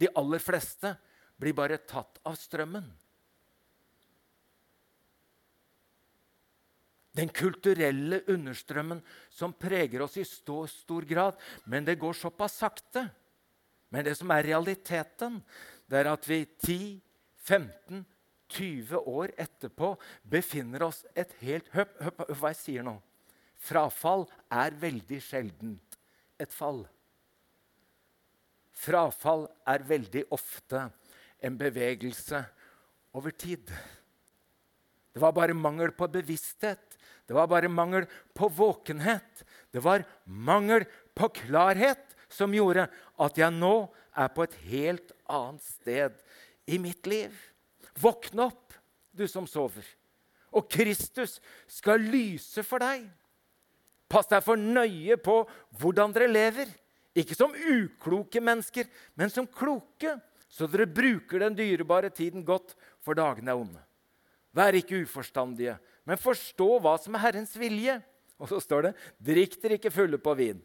De 0.00 0.08
aller 0.16 0.40
fleste 0.42 0.96
blir 1.36 1.54
bare 1.54 1.82
tatt 1.84 2.18
av 2.24 2.40
strømmen. 2.40 2.88
Den 7.14 7.30
kulturelle 7.30 8.22
understrømmen 8.30 9.02
som 9.30 9.54
preger 9.54 10.02
oss 10.02 10.16
i 10.18 10.24
stor, 10.26 10.66
stor 10.66 11.06
grad. 11.06 11.38
Men 11.64 11.86
det 11.86 12.00
går 12.00 12.16
såpass 12.18 12.58
sakte. 12.62 13.06
Men 13.94 14.06
det 14.06 14.16
som 14.18 14.32
er 14.34 14.48
realiteten, 14.48 15.38
det 15.86 16.00
er 16.00 16.10
at 16.10 16.26
vi 16.26 16.40
10-15 16.66 18.02
20 18.54 18.98
år 19.08 19.32
etterpå 19.40 19.94
befinner 20.30 20.84
oss 20.86 21.02
et 21.16 21.32
helt 21.42 21.70
hør 21.74 21.88
hva 22.34 22.52
jeg 22.52 22.60
sier 22.60 22.86
nå. 22.86 22.96
Frafall 23.64 24.26
er 24.52 24.76
veldig 24.76 25.20
sjelden 25.24 25.78
et 26.40 26.52
fall. 26.52 26.84
Frafall 28.74 29.46
er 29.70 29.86
veldig 29.88 30.26
ofte 30.34 30.88
en 31.44 31.58
bevegelse 31.58 32.42
over 33.14 33.34
tid. 33.38 33.70
Det 35.14 35.22
var 35.22 35.34
bare 35.36 35.54
mangel 35.56 35.94
på 35.94 36.08
bevissthet. 36.10 36.83
Det 37.24 37.36
var 37.36 37.48
bare 37.48 37.70
mangel 37.72 38.06
på 38.36 38.48
våkenhet. 38.48 39.44
Det 39.72 39.80
var 39.84 40.04
mangel 40.24 40.84
på 41.16 41.30
klarhet 41.32 42.14
som 42.28 42.54
gjorde 42.54 42.86
at 43.22 43.38
jeg 43.38 43.54
nå 43.54 43.74
er 44.14 44.30
på 44.34 44.44
et 44.44 44.56
helt 44.68 45.12
annet 45.30 45.64
sted 45.64 46.16
i 46.66 46.78
mitt 46.82 47.06
liv. 47.08 47.32
Våkne 48.00 48.48
opp, 48.50 48.74
du 49.14 49.26
som 49.30 49.46
sover, 49.46 49.84
og 50.54 50.66
Kristus 50.70 51.38
skal 51.70 52.02
lyse 52.02 52.64
for 52.66 52.82
deg. 52.82 53.06
Pass 54.10 54.28
deg 54.30 54.42
for 54.44 54.58
nøye 54.58 55.16
på 55.18 55.40
hvordan 55.80 56.12
dere 56.14 56.30
lever. 56.30 56.70
Ikke 57.14 57.36
som 57.38 57.54
ukloke 57.54 58.42
mennesker, 58.42 58.88
men 59.14 59.30
som 59.30 59.46
kloke, 59.46 60.16
så 60.50 60.66
dere 60.70 60.86
bruker 60.90 61.42
den 61.42 61.56
dyrebare 61.58 62.10
tiden 62.14 62.42
godt, 62.46 62.74
for 63.02 63.14
dagene 63.18 63.52
er 63.52 63.60
onde. 63.60 63.82
Vær 64.54 64.74
ikke 64.78 65.02
uforstandige, 65.02 65.76
men 66.04 66.20
forstå 66.20 66.68
hva 66.84 66.94
som 67.00 67.16
er 67.16 67.24
Herrens 67.24 67.54
vilje. 67.58 67.96
Og 68.40 68.50
så 68.50 68.60
står 68.60 68.88
det 68.88 68.94
drikk 69.32 69.58
dere 69.62 69.78
ikke 69.78 69.94
fulle 69.94 70.20
på 70.20 70.34
vin. 70.38 70.60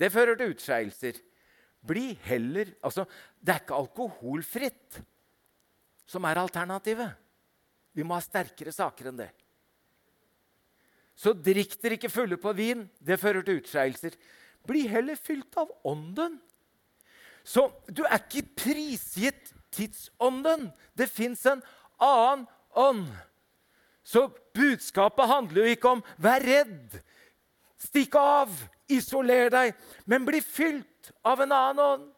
Det 0.00 0.10
fører 0.12 0.38
til 0.38 0.54
utskeielser. 0.54 1.20
Bli 1.86 2.12
heller 2.26 2.74
Altså, 2.84 3.06
det 3.40 3.54
er 3.54 3.62
ikke 3.62 3.78
alkoholfritt 3.78 5.00
som 6.10 6.26
er 6.26 6.40
alternativet. 6.42 7.12
Vi 7.94 8.02
må 8.02 8.16
ha 8.16 8.24
sterkere 8.24 8.72
saker 8.74 9.10
enn 9.10 9.20
det. 9.20 9.30
Så 11.14 11.34
drikk 11.36 11.76
dere 11.82 11.98
ikke 11.98 12.12
fulle 12.12 12.38
på 12.40 12.52
vin. 12.56 12.86
Det 12.98 13.18
fører 13.20 13.44
til 13.46 13.60
utskeielser. 13.60 14.16
Bli 14.66 14.86
heller 14.88 15.18
fylt 15.20 15.56
av 15.60 15.70
Ånden. 15.86 16.38
Så 17.44 17.66
du 17.88 18.02
er 18.04 18.18
ikke 18.18 18.46
prisgitt 18.64 19.52
tidsånden. 19.74 20.68
Det 20.96 21.08
fins 21.10 21.44
en 21.48 21.62
annen 22.00 22.46
ånd. 22.76 23.06
Så 24.10 24.26
budskapet 24.54 25.28
handler 25.30 25.62
jo 25.62 25.74
ikke 25.76 25.88
om 25.88 26.02
'vær 26.18 26.42
redd', 26.42 27.02
'stikk 27.78 28.14
av', 28.18 28.68
'isoler 28.88 29.50
deg', 29.50 29.74
men 30.06 30.26
bli 30.26 30.40
fylt 30.40 31.12
av 31.24 31.40
en 31.40 31.52
annen 31.52 31.84
ånd. 31.84 32.08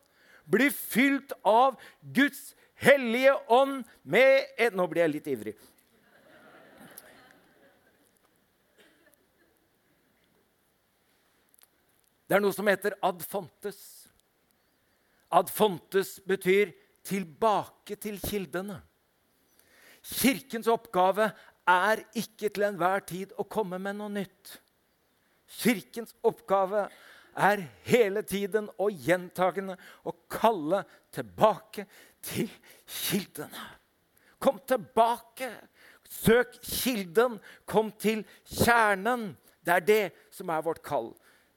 Bli 0.49 0.71
fylt 0.71 1.33
av 1.45 1.77
Guds 2.03 2.55
hellige 2.75 3.35
ånd 3.49 3.85
med 4.03 4.47
et 4.59 4.75
Nå 4.75 4.87
blir 4.87 5.03
jeg 5.03 5.13
litt 5.13 5.27
ivrig. 5.27 5.55
Det 12.27 12.37
er 12.37 12.41
noe 12.41 12.57
som 12.57 12.67
heter 12.67 12.97
ad 13.03 13.21
fontes. 13.29 14.09
Ad 15.31 15.51
fontes 15.53 16.17
betyr 16.25 16.73
tilbake 17.05 17.97
til 18.01 18.17
kildene. 18.19 18.81
Kirkens 20.03 20.67
oppgave 20.67 21.29
er 21.93 22.05
ikke 22.19 22.51
til 22.51 22.67
enhver 22.67 23.05
tid 23.09 23.33
å 23.39 23.47
komme 23.49 23.79
med 23.83 23.99
noe 23.99 24.13
nytt. 24.13 24.59
Kirkens 25.63 26.15
oppgave 26.25 26.87
er 27.37 27.63
hele 27.89 28.23
tiden 28.29 28.69
og 28.81 28.93
gjentagende 29.07 29.77
å 30.05 30.15
kalle 30.33 30.83
tilbake 31.15 31.87
til 32.25 32.51
kildene. 32.87 33.69
Kom 34.43 34.59
tilbake! 34.67 35.53
Søk 36.13 36.59
kilden. 36.61 37.39
Kom 37.65 37.89
til 37.97 38.25
kjernen. 38.45 39.33
Det 39.65 39.75
er 39.79 39.87
det 39.87 40.05
som 40.35 40.51
er 40.53 40.65
vårt 40.65 40.83
kall. 40.85 41.13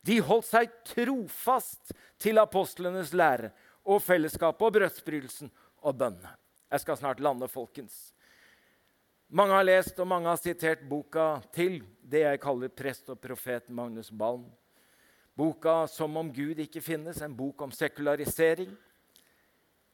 De 0.06 0.20
holdt 0.24 0.48
seg 0.48 0.74
trofast 0.86 1.92
til 2.22 2.40
apostlenes 2.40 3.12
lære 3.18 3.50
og 3.86 4.04
fellesskapet 4.06 4.68
og 4.68 4.78
brødsbrytelsen 4.78 5.52
og 5.82 5.98
bønnene. 5.98 6.36
Jeg 6.72 6.84
skal 6.86 7.00
snart 7.00 7.22
lande, 7.24 7.50
folkens. 7.50 8.15
Mange 9.28 9.58
har 9.58 9.66
lest 9.66 9.98
og 10.00 10.08
mange 10.08 10.30
har 10.30 10.38
sitert 10.38 10.84
boka 10.86 11.40
til 11.56 11.80
det 12.06 12.22
jeg 12.22 12.42
kaller 12.44 12.70
prest 12.70 13.10
og 13.10 13.18
profet 13.22 13.72
Magnus 13.74 14.12
Balm. 14.12 14.46
Boka 15.36 15.88
'Som 15.88 16.18
om 16.18 16.32
Gud 16.32 16.60
ikke 16.60 16.82
finnes', 16.82 17.22
en 17.24 17.36
bok 17.36 17.62
om 17.62 17.72
sekularisering. 17.72 18.78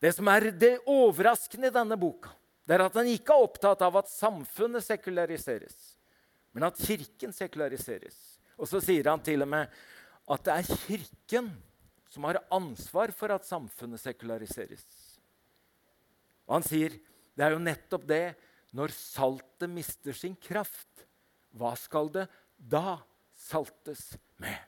Det 0.02 0.16
som 0.16 0.28
er 0.28 0.52
det 0.52 0.80
overraskende 0.86 1.68
i 1.68 1.74
denne 1.74 1.98
boka, 1.98 2.30
det 2.68 2.76
er 2.76 2.86
at 2.86 2.94
han 2.94 3.08
ikke 3.08 3.34
er 3.34 3.44
opptatt 3.44 3.82
av 3.82 3.98
at 3.98 4.10
samfunnet 4.10 4.84
sekulariseres, 4.84 5.98
men 6.54 6.64
at 6.64 6.78
Kirken 6.78 7.34
sekulariseres. 7.34 8.40
Og 8.58 8.68
så 8.68 8.82
sier 8.82 9.10
han 9.10 9.20
til 9.20 9.42
og 9.42 9.48
med 9.48 9.68
at 10.30 10.44
det 10.44 10.54
er 10.54 10.78
Kirken 10.86 11.52
som 12.10 12.24
har 12.24 12.44
ansvar 12.52 13.12
for 13.12 13.32
at 13.32 13.46
samfunnet 13.46 14.00
sekulariseres. 14.00 14.86
Og 16.48 16.54
han 16.60 16.64
sier 16.64 16.90
det 17.36 17.46
er 17.46 17.52
jo 17.52 17.64
nettopp 17.64 18.06
det 18.06 18.36
når 18.76 18.94
saltet 18.96 19.70
mister 19.72 20.16
sin 20.16 20.36
kraft. 20.40 21.06
Hva 21.52 21.74
skal 21.80 22.12
det 22.14 22.28
da 22.56 23.00
saltes 23.36 24.14
med? 24.40 24.60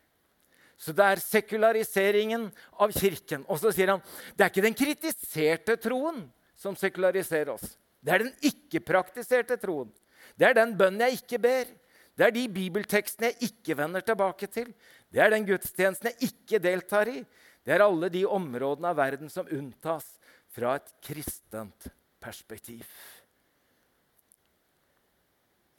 Så 0.84 0.92
det 0.96 1.06
er 1.06 1.22
sekulariseringen 1.24 2.50
av 2.84 2.92
Kirken. 2.92 3.46
Og 3.48 3.62
så 3.62 3.72
sier 3.72 3.94
han 3.94 4.02
det 4.36 4.44
er 4.44 4.52
ikke 4.52 4.66
den 4.66 4.76
kritiserte 4.76 5.78
troen 5.80 6.26
som 6.60 6.76
sekulariserer 6.80 7.54
oss. 7.54 7.78
Det 8.04 8.12
er 8.12 8.26
den 8.26 8.34
ikke-praktiserte 8.50 9.56
troen. 9.62 9.94
Det 10.36 10.50
er 10.50 10.58
den 10.58 10.76
bønnen 10.76 11.06
jeg 11.06 11.22
ikke 11.22 11.39
ber. 11.44 11.72
Det 12.13 12.28
er 12.28 12.36
de 12.36 12.44
bibeltekstene 12.52 13.32
jeg 13.32 13.50
ikke 13.50 13.78
vender 13.80 14.04
tilbake 14.06 14.50
til. 14.52 14.74
Det 15.10 15.24
er 15.24 15.32
den 15.34 15.48
gudstjenesten 15.48 16.12
jeg 16.12 16.30
ikke 16.34 16.60
deltar 16.62 17.10
i. 17.10 17.24
Det 17.63 17.74
er 17.74 17.86
alle 17.86 18.12
de 18.12 18.26
områdene 18.28 18.92
av 18.92 19.00
verden 19.00 19.32
som 19.32 19.48
unntas 19.48 20.06
fra 20.54 20.76
et 20.78 20.92
kristent 21.06 21.88
perspektiv. 22.22 22.84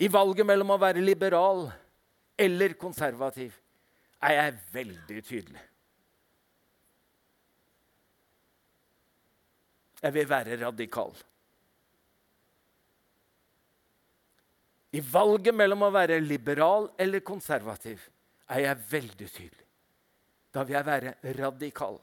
I 0.04 0.08
valget 0.12 0.44
mellom 0.46 0.74
å 0.74 0.80
være 0.80 1.00
liberal 1.00 1.68
eller 2.36 2.74
konservativ 2.76 3.54
er 4.24 4.34
jeg 4.36 4.56
veldig 4.74 5.22
tydelig. 5.24 5.62
Jeg 10.04 10.12
vil 10.12 10.28
være 10.28 10.58
radikal. 10.60 11.14
I 14.92 15.00
valget 15.00 15.56
mellom 15.56 15.86
å 15.86 15.92
være 15.94 16.20
liberal 16.20 16.90
eller 17.00 17.24
konservativ 17.24 18.02
er 18.52 18.66
jeg 18.66 18.82
veldig 18.90 19.30
tydelig. 19.30 19.64
Da 20.52 20.62
vil 20.62 20.76
jeg 20.76 20.86
være 20.86 21.14
radikal. 21.40 21.96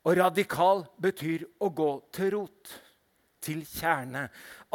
Og 0.00 0.16
radikal 0.16 0.82
betyr 1.00 1.46
å 1.60 1.70
gå 1.76 1.90
til 2.12 2.34
rot, 2.34 2.74
til 3.40 3.62
kjerne. 3.68 4.26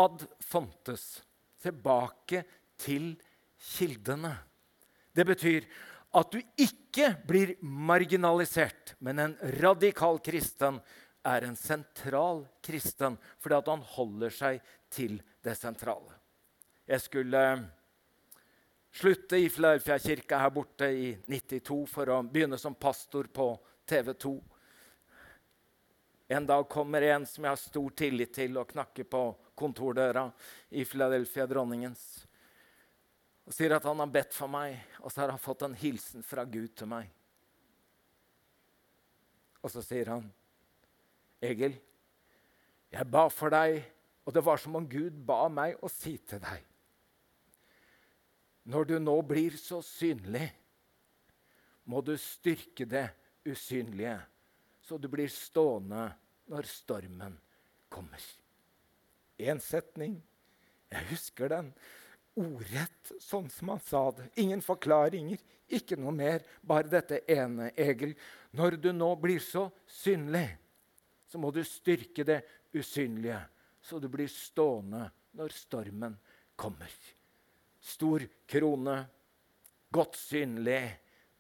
Ad 0.01 0.23
fontes. 0.41 1.24
Tilbake 1.65 2.43
til 2.77 3.13
kildene. 3.75 4.35
Det 5.15 5.25
betyr 5.27 5.65
at 6.15 6.31
du 6.31 6.39
ikke 6.61 7.09
blir 7.27 7.55
marginalisert, 7.61 8.93
men 9.03 9.19
en 9.19 9.33
radikal 9.59 10.21
kristen 10.23 10.79
er 11.25 11.47
en 11.47 11.57
sentral 11.57 12.45
kristen 12.63 13.17
fordi 13.41 13.57
at 13.57 13.71
han 13.71 13.83
holder 13.95 14.33
seg 14.33 14.61
til 14.93 15.17
det 15.43 15.55
sentrale. 15.57 16.13
Jeg 16.85 17.01
skulle 17.01 17.41
slutte 18.95 19.39
i 19.41 19.49
Filadelfia-kirka 19.49 20.39
her 20.39 20.53
borte 20.53 20.91
i 20.93 21.07
92 21.27 21.79
for 21.89 22.11
å 22.13 22.21
begynne 22.29 22.59
som 22.61 22.77
pastor 22.77 23.27
på 23.33 23.49
TV 23.89 24.13
2. 24.13 24.35
En 26.37 26.45
dag 26.47 26.69
kommer 26.69 27.01
en 27.09 27.25
som 27.29 27.43
jeg 27.43 27.51
har 27.51 27.59
stor 27.61 27.97
tillit 27.97 28.31
til, 28.33 28.55
og 28.57 28.69
knakker 28.71 29.09
på 29.09 29.25
kontordøra 29.57 30.27
i 30.69 30.85
Philadelphia 30.87 31.47
Dronningens. 31.49 32.03
Og 33.45 33.53
sier 33.53 33.75
at 33.75 33.85
han 33.85 34.01
har 34.01 34.11
bedt 34.11 34.33
for 34.33 34.51
meg, 34.51 34.77
og 35.01 35.11
så 35.11 35.23
har 35.23 35.33
han 35.35 35.41
fått 35.41 35.65
en 35.67 35.77
hilsen 35.77 36.25
fra 36.25 36.45
Gud 36.49 36.73
til 36.77 36.89
meg. 36.89 37.09
Og 39.61 39.71
så 39.73 39.81
sier 39.81 40.11
han, 40.13 40.25
'Egil, 41.41 41.75
jeg 42.91 43.11
ba 43.11 43.27
for 43.29 43.49
deg, 43.49 43.83
og 44.25 44.33
det 44.33 44.45
var 44.45 44.57
som 44.57 44.75
om 44.75 44.87
Gud 44.89 45.13
ba 45.25 45.47
meg 45.49 45.77
å 45.83 45.89
si 45.89 46.17
til 46.17 46.39
deg' 46.39 46.71
Når 48.65 48.85
du 48.85 48.95
nå 48.99 49.21
blir 49.21 49.57
så 49.61 49.81
synlig, 49.85 50.47
må 51.85 52.01
du 52.01 52.15
styrke 52.17 52.85
det 52.89 53.05
usynlige, 53.45 54.17
så 54.81 54.97
du 54.97 55.07
blir 55.07 55.29
stående 55.29 56.07
når 56.49 56.65
stormen 56.69 57.37
kommer. 57.89 58.21
Én 59.41 59.59
setning. 59.63 60.19
Jeg 60.91 61.07
husker 61.09 61.51
den 61.51 61.71
ordrett, 62.39 63.11
sånn 63.23 63.49
som 63.51 63.73
han 63.73 63.81
sa 63.83 64.05
det. 64.15 64.29
Ingen 64.43 64.63
forklaringer, 64.63 65.41
ikke 65.71 65.97
noe 65.99 66.13
mer. 66.15 66.45
Bare 66.61 66.91
dette 66.91 67.23
ene, 67.31 67.71
Egil. 67.75 68.15
Når 68.55 68.79
du 68.83 68.91
nå 68.95 69.11
blir 69.19 69.43
så 69.43 69.67
synlig, 69.87 70.47
så 71.27 71.41
må 71.41 71.51
du 71.51 71.63
styrke 71.67 72.23
det 72.27 72.41
usynlige, 72.75 73.41
så 73.81 73.99
du 73.99 74.07
blir 74.11 74.31
stående 74.31 75.07
når 75.35 75.55
stormen 75.55 76.15
kommer 76.55 76.91
stor 77.85 78.23
krone, 78.49 78.97
godt 79.93 80.17
synlig, 80.17 80.81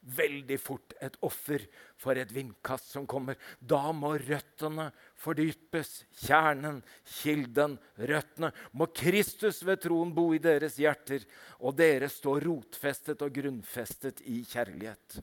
veldig 0.05 0.57
fort 0.61 0.93
et 1.01 1.15
offer 1.25 1.63
for 1.97 2.17
et 2.19 2.31
vindkast 2.33 2.91
som 2.93 3.07
kommer. 3.09 3.37
Da 3.59 3.89
må 3.95 4.13
røttene 4.21 4.89
fordypes. 5.19 6.03
Kjernen, 6.25 6.81
kilden, 7.21 7.77
røttene. 7.97 8.51
Må 8.77 8.89
Kristus 8.95 9.63
ved 9.65 9.81
troen 9.85 10.13
bo 10.15 10.29
i 10.35 10.41
deres 10.43 10.77
hjerter, 10.81 11.25
og 11.59 11.77
dere 11.79 12.09
stå 12.11 12.37
rotfestet 12.43 13.23
og 13.25 13.33
grunnfestet 13.35 14.21
i 14.29 14.43
kjærlighet. 14.45 15.19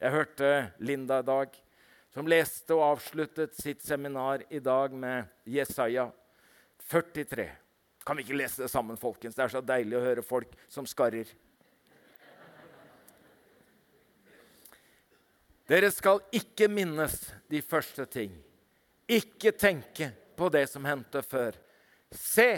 Jeg 0.00 0.16
hørte 0.16 0.52
Linda 0.80 1.20
i 1.20 1.28
dag, 1.28 1.58
som 2.10 2.26
leste 2.26 2.74
og 2.74 2.86
avsluttet 2.96 3.54
sitt 3.54 3.84
seminar 3.86 4.42
i 4.50 4.58
dag 4.64 4.94
med 4.96 5.28
Jesaja 5.46 6.08
43. 6.90 7.46
Kan 8.06 8.16
vi 8.16 8.24
ikke 8.24 8.38
lese 8.40 8.64
det 8.64 8.70
sammen, 8.72 8.98
folkens? 8.98 9.36
Det 9.36 9.44
er 9.44 9.52
så 9.52 9.62
deilig 9.62 9.98
å 9.98 10.02
høre 10.02 10.24
folk 10.26 10.56
som 10.72 10.88
skarrer. 10.88 11.28
Dere 15.70 15.92
skal 15.94 16.18
ikke 16.34 16.66
minnes 16.66 17.14
de 17.50 17.60
første 17.62 18.02
ting. 18.10 18.32
Ikke 19.06 19.52
tenke 19.54 20.08
på 20.34 20.48
det 20.50 20.64
som 20.66 20.86
hendte 20.88 21.22
før. 21.22 21.54
Se, 22.10 22.48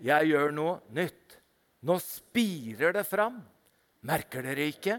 jeg 0.00 0.30
gjør 0.30 0.54
noe 0.56 0.78
nytt. 0.96 1.36
Nå 1.84 1.98
spirer 2.00 2.94
det 2.96 3.04
fram. 3.04 3.36
Merker 4.08 4.46
dere 4.48 4.70
ikke? 4.72 4.96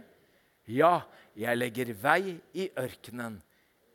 Ja, 0.70 1.00
jeg 1.38 1.58
legger 1.58 1.94
vei 1.98 2.38
i 2.54 2.68
ørkenen, 2.78 3.40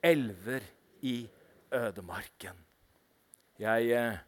elver 0.03 0.67
i 1.07 1.23
ødemarken. 1.71 2.59
Jeg 3.61 3.89
eh, 3.95 4.19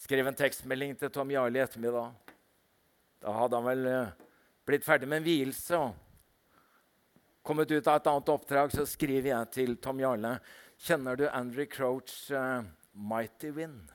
skrev 0.00 0.28
en 0.28 0.40
tekstmelding 0.40 0.96
til 0.96 1.12
Tom 1.12 1.30
Jarle 1.32 1.60
i 1.60 1.66
ettermiddag. 1.66 2.12
Da 3.20 3.32
hadde 3.42 3.60
han 3.60 3.68
vel 3.68 3.88
eh, 3.92 4.12
blitt 4.68 4.88
ferdig 4.88 5.08
med 5.10 5.20
en 5.20 5.28
vielse 5.28 5.76
og 5.76 6.07
kommet 7.48 7.70
ut 7.70 7.86
av 7.88 7.96
et 7.96 8.08
annet 8.10 8.28
oppdrag. 8.28 8.72
Så 8.76 8.84
skriver 8.86 9.32
jeg 9.32 9.52
til 9.56 9.78
Tom 9.80 10.02
Jarle 10.02 10.36
Kjenner 10.78 11.16
du 11.18 11.24
Andrew 11.26 11.66
Crouch' 11.66 12.28
uh, 12.30 12.62
'Mighty 12.92 13.50
Wind'? 13.56 13.88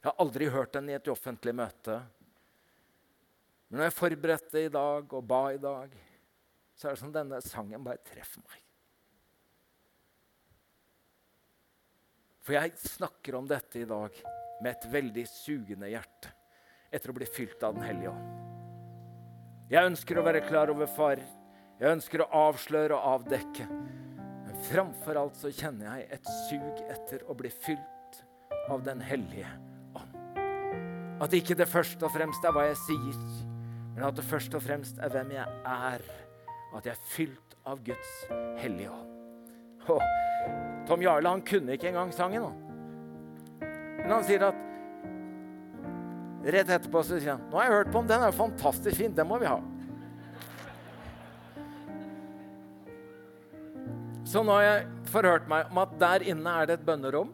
Jeg 0.00 0.10
har 0.10 0.20
aldri 0.22 0.48
hørt 0.52 0.72
den 0.72 0.88
i 0.88 0.94
et 0.96 1.08
offentlig 1.08 1.54
møte. 1.56 1.98
Men 3.68 3.80
når 3.80 3.88
jeg 3.88 3.96
forberedte 3.98 4.62
i 4.64 4.72
dag 4.72 5.12
og 5.16 5.26
ba 5.28 5.42
i 5.52 5.60
dag, 5.60 5.92
så 6.76 6.88
er 6.88 6.94
det 6.94 7.02
som 7.02 7.12
denne 7.12 7.40
sangen 7.44 7.84
bare 7.84 8.02
treffer 8.06 8.44
meg. 8.44 8.60
For 12.44 12.56
jeg 12.56 12.76
snakker 12.78 13.38
om 13.38 13.48
dette 13.48 13.80
i 13.80 13.88
dag 13.88 14.18
med 14.60 14.70
et 14.70 14.90
veldig 14.92 15.24
sugende 15.28 15.88
hjerte 15.90 16.32
etter 16.94 17.10
å 17.10 17.16
bli 17.16 17.26
fylt 17.26 17.64
av 17.64 17.74
Den 17.76 17.88
hellige 17.88 18.12
ånd. 18.12 18.42
Jeg 19.72 19.90
ønsker 19.90 20.20
å 20.20 20.26
være 20.26 20.44
klar 20.44 20.70
over 20.70 20.86
farer. 20.86 21.24
Jeg 21.84 21.98
ønsker 21.98 22.22
å 22.24 22.30
avsløre 22.46 22.96
og 22.96 23.18
avdekke. 23.18 23.66
Men 23.68 24.60
framfor 24.70 25.18
alt 25.20 25.36
så 25.36 25.50
kjenner 25.52 25.90
jeg 25.90 26.06
et 26.16 26.30
sug 26.46 26.78
etter 26.88 27.26
å 27.28 27.36
bli 27.36 27.50
fylt 27.52 28.22
av 28.72 28.80
Den 28.86 29.02
hellige 29.04 29.50
ånd. 29.92 30.14
At 31.20 31.36
ikke 31.36 31.56
det 31.58 31.66
først 31.68 32.00
og 32.00 32.14
fremst 32.14 32.46
er 32.48 32.54
hva 32.56 32.62
jeg 32.70 32.78
sier, 32.86 33.18
men 33.92 34.06
at 34.08 34.16
det 34.16 34.24
først 34.24 34.56
og 34.56 34.64
fremst 34.64 34.96
er 34.96 35.12
hvem 35.12 35.34
jeg 35.36 35.44
er. 35.74 36.06
At 36.72 36.88
jeg 36.88 36.94
er 36.94 37.04
fylt 37.12 37.58
av 37.68 37.84
Guds 37.84 38.14
hellige 38.62 38.88
ånd. 38.88 39.12
Oh, 39.92 40.08
Tom 40.88 41.04
Jarle 41.04 41.36
han 41.36 41.44
kunne 41.44 41.76
ikke 41.76 41.90
engang 41.92 42.16
sangen. 42.16 42.48
Men 43.60 44.08
han 44.08 44.24
sier 44.24 44.48
at 44.48 44.70
Rett 46.44 46.68
etterpå 46.68 47.00
så 47.04 47.16
sier 47.16 47.38
han 47.38 47.44
nå 47.48 47.56
har 47.56 47.68
jeg 47.68 47.76
hørt 47.78 47.92
på 47.92 48.00
den, 48.02 48.08
den 48.10 48.24
er 48.26 48.34
fantastisk 48.36 48.98
fin, 49.00 49.12
den 49.16 49.28
må 49.28 49.38
vi 49.40 49.48
ha. 49.48 49.60
Så 54.34 54.40
nå 54.42 54.50
har 54.50 54.64
jeg 54.64 55.10
forhørt 55.12 55.44
meg 55.46 55.68
om 55.70 55.78
at 55.78 55.92
der 55.94 56.24
inne 56.26 56.52
er 56.58 56.66
det 56.66 56.80
et 56.80 56.86
bønnerom. 56.88 57.28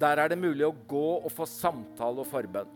Der 0.00 0.18
er 0.18 0.32
det 0.32 0.40
mulig 0.42 0.64
å 0.66 0.74
gå 0.90 1.06
og 1.20 1.30
få 1.30 1.46
samtale 1.46 2.24
og 2.24 2.26
forbønn. 2.26 2.72